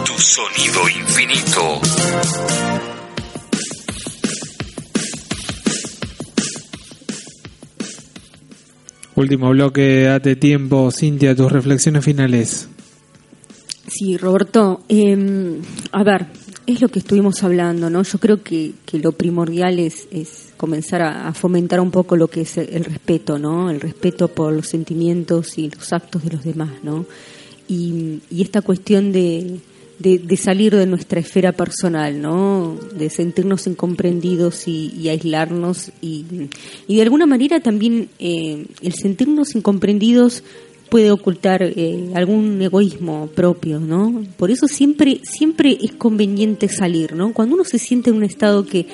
[0.04, 1.80] Tu sonido infinito.
[9.18, 10.92] Último bloque, date tiempo.
[10.92, 12.68] Cintia, tus reflexiones finales.
[13.88, 15.60] Sí, Roberto, em,
[15.90, 16.26] a ver,
[16.66, 18.04] es lo que estuvimos hablando, ¿no?
[18.04, 22.42] Yo creo que, que lo primordial es, es comenzar a, fomentar un poco lo que
[22.42, 23.70] es el, respeto, ¿no?
[23.70, 27.04] El respeto por los sentimientos y los actos de los demás, ¿no?
[27.70, 29.60] y esta cuestión de,
[29.98, 32.78] de, salir de nuestra esfera personal, ¿no?
[32.94, 36.24] De sentirnos incomprendidos y, aislarnos y,
[36.86, 40.42] y, de alguna manera también eh, el sentirnos incomprendidos
[40.88, 44.24] puede ocultar eh, algún egoísmo propio, ¿no?
[44.36, 47.32] Por eso siempre siempre es conveniente salir, ¿no?
[47.32, 48.86] Cuando uno se siente en un estado que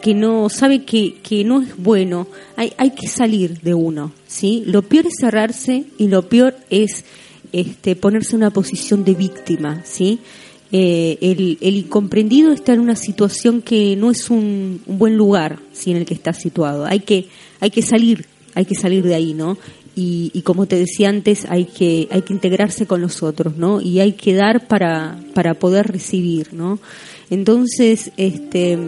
[0.00, 4.62] que no sabe que, que no es bueno, hay, hay que salir de uno, ¿sí?
[4.66, 7.04] Lo peor es cerrarse y lo peor es
[7.52, 10.20] este, ponerse en una posición de víctima, ¿sí?
[10.72, 15.90] Eh, el, el, incomprendido está en una situación que no es un, buen lugar si
[15.90, 16.84] en el que está situado.
[16.84, 17.26] Hay que,
[17.58, 19.58] hay que salir, hay que salir de ahí, ¿no?
[19.96, 23.80] Y, y, como te decía antes, hay que, hay que integrarse con los otros, ¿no?
[23.80, 26.78] Y hay que dar para, para poder recibir, ¿no?
[27.30, 28.78] Entonces, este,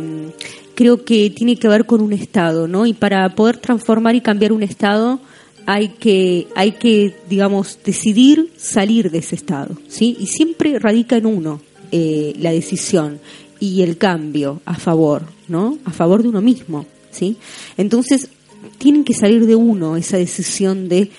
[0.77, 2.87] creo que tiene que ver con un estado, ¿no?
[2.87, 5.21] Y para poder transformar y cambiar un estado,
[5.67, 10.17] hay que, hay que, digamos, decidir salir de ese estado, ¿sí?
[10.19, 11.61] Y siempre radica en uno,
[11.93, 13.21] eh, la decisión
[13.61, 15.79] y el cambio a favor, ¿no?
[15.85, 17.37] A favor de uno mismo, ¿sí?
[17.77, 18.29] Entonces,
[18.79, 21.11] tienen que salir de uno esa decisión de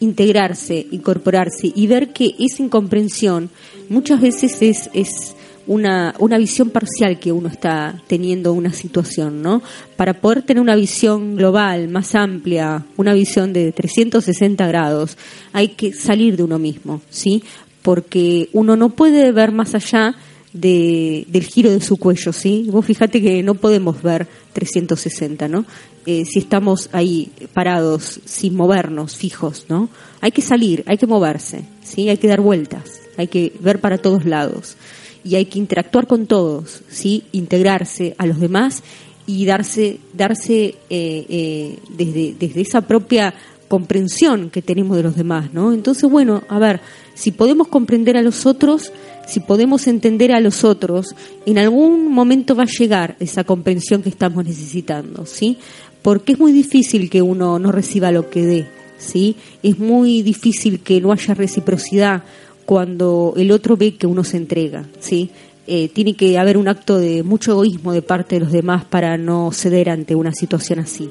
[0.00, 3.50] integrarse, incorporarse y ver que esa incomprensión
[3.88, 9.62] muchas veces es, es una, una visión parcial que uno está teniendo una situación, ¿no?
[9.96, 15.16] Para poder tener una visión global, más amplia, una visión de 360 grados,
[15.52, 17.44] hay que salir de uno mismo, ¿sí?
[17.82, 20.14] Porque uno no puede ver más allá
[20.52, 22.68] de, del giro de su cuello, ¿sí?
[22.70, 25.64] Vos fíjate que no podemos ver 360, ¿no?
[26.06, 29.88] Eh, si estamos ahí parados, sin movernos, fijos, ¿no?
[30.20, 32.08] Hay que salir, hay que moverse, ¿sí?
[32.08, 34.76] Hay que dar vueltas, hay que ver para todos lados
[35.24, 37.24] y hay que interactuar con todos, ¿sí?
[37.32, 38.82] Integrarse a los demás
[39.26, 43.34] y darse, darse eh, eh, desde, desde esa propia
[43.72, 45.72] comprensión que tenemos de los demás, ¿no?
[45.72, 46.80] Entonces, bueno, a ver,
[47.14, 48.92] si podemos comprender a los otros,
[49.26, 51.14] si podemos entender a los otros,
[51.46, 55.56] en algún momento va a llegar esa comprensión que estamos necesitando, ¿sí?
[56.02, 58.66] Porque es muy difícil que uno no reciba lo que dé,
[58.98, 59.36] ¿sí?
[59.62, 62.24] Es muy difícil que no haya reciprocidad
[62.66, 65.30] cuando el otro ve que uno se entrega, ¿sí?
[65.66, 69.16] Eh, tiene que haber un acto de mucho egoísmo de parte de los demás para
[69.16, 71.08] no ceder ante una situación así.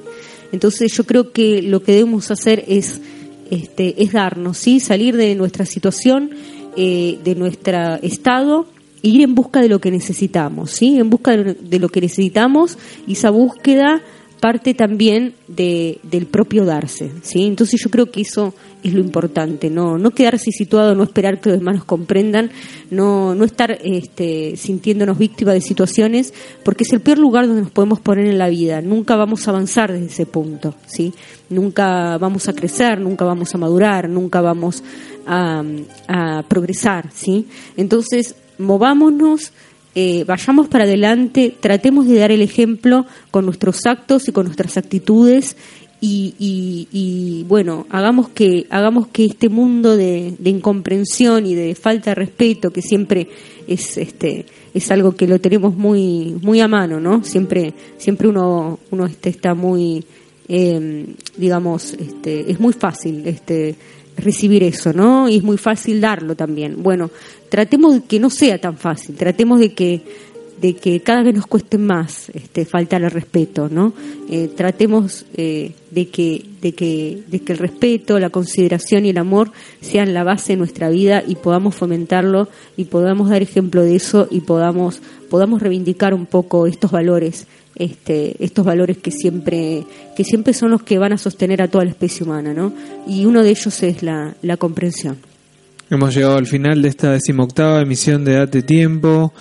[0.51, 3.01] Entonces yo creo que lo que debemos hacer es
[3.51, 4.79] este, es darnos, ¿sí?
[4.79, 6.31] salir de nuestra situación,
[6.77, 8.65] eh, de nuestro estado
[9.03, 10.97] e ir en busca de lo que necesitamos, ¿sí?
[10.97, 14.01] en busca de lo que necesitamos y esa búsqueda
[14.41, 17.45] parte también de, del propio darse, ¿sí?
[17.45, 21.51] Entonces yo creo que eso es lo importante, no, no quedarse situado, no esperar que
[21.51, 22.49] los demás nos comprendan,
[22.89, 26.33] no, no estar este, sintiéndonos víctimas de situaciones,
[26.65, 28.81] porque es el peor lugar donde nos podemos poner en la vida.
[28.81, 31.13] Nunca vamos a avanzar desde ese punto, ¿sí?
[31.49, 34.83] Nunca vamos a crecer, nunca vamos a madurar, nunca vamos
[35.27, 35.63] a,
[36.07, 37.45] a progresar, ¿sí?
[37.77, 39.53] Entonces, movámonos
[39.93, 44.77] eh, vayamos para adelante, tratemos de dar el ejemplo con nuestros actos y con nuestras
[44.77, 45.55] actitudes
[46.03, 52.15] y, y, bueno, hagamos que, hagamos que este mundo de, incomprensión y de falta de
[52.15, 53.27] respeto, que siempre
[53.67, 57.23] es, este, es algo que lo tenemos muy, muy a mano, ¿no?
[57.23, 60.03] Siempre, siempre uno, uno este, está muy,
[60.47, 61.05] eh,
[61.37, 63.75] digamos, este, es muy fácil, este,
[64.21, 65.27] recibir eso, ¿no?
[65.27, 66.81] Y es muy fácil darlo también.
[66.81, 67.09] Bueno,
[67.49, 70.01] tratemos de que no sea tan fácil, tratemos de que
[70.61, 73.93] de que cada vez nos cueste más este, faltar al respeto, ¿no?
[74.29, 79.17] Eh, tratemos eh, de, que, de, que, de que el respeto, la consideración y el
[79.17, 79.51] amor
[79.81, 82.47] sean la base de nuestra vida y podamos fomentarlo
[82.77, 88.35] y podamos dar ejemplo de eso y podamos, podamos reivindicar un poco estos valores este,
[88.43, 89.85] estos valores que siempre,
[90.15, 92.73] que siempre son los que van a sostener a toda la especie humana, ¿no?
[93.07, 95.17] Y uno de ellos es la, la comprensión.
[95.89, 99.33] Hemos llegado al final de esta decimoctava emisión de Date Tiempo.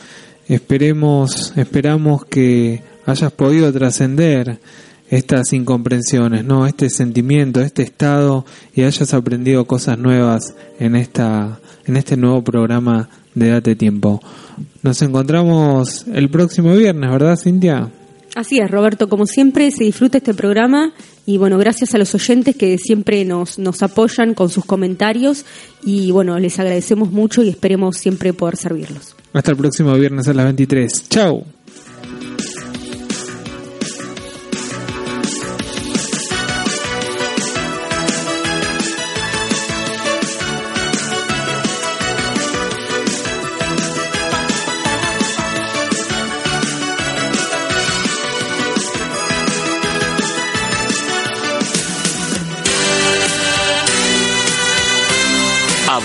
[0.51, 4.59] Esperemos, esperamos que hayas podido trascender
[5.09, 8.45] estas incomprensiones, no, este sentimiento, este estado
[8.75, 14.21] y hayas aprendido cosas nuevas en esta, en este nuevo programa de Date Tiempo.
[14.83, 17.89] Nos encontramos el próximo viernes, ¿verdad, Cintia?
[18.35, 20.93] Así es, Roberto, como siempre se disfruta este programa
[21.27, 25.45] y bueno, gracias a los oyentes que siempre nos, nos apoyan con sus comentarios
[25.85, 29.15] y bueno, les agradecemos mucho y esperemos siempre poder servirlos.
[29.33, 31.09] Hasta el próximo viernes a las 23.
[31.09, 31.45] Chao.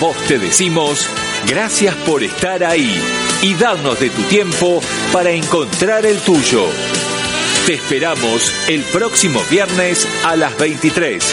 [0.00, 1.08] vos te decimos
[1.46, 2.98] gracias por estar ahí
[3.42, 4.80] y darnos de tu tiempo
[5.12, 6.66] para encontrar el tuyo.
[7.66, 11.24] Te esperamos el próximo viernes a las 23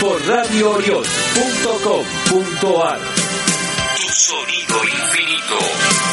[0.00, 3.00] por radioorion.com.ar.
[3.96, 6.07] Tu sonido infinito.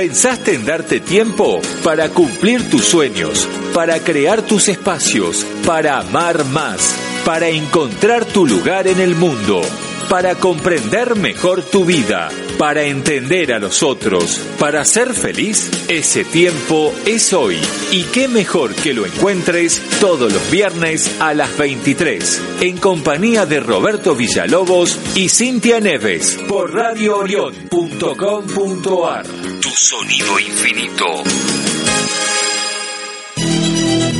[0.00, 6.94] ¿Pensaste en darte tiempo para cumplir tus sueños, para crear tus espacios, para amar más,
[7.26, 9.60] para encontrar tu lugar en el mundo?
[10.08, 16.92] para comprender mejor tu vida, para entender a los otros, para ser feliz, ese tiempo
[17.06, 17.56] es hoy.
[17.92, 23.60] Y qué mejor que lo encuentres todos los viernes a las 23, en compañía de
[23.60, 29.59] Roberto Villalobos y Cintia Neves, por radioorion.com.ar.
[29.70, 31.06] Tu sonido infinito.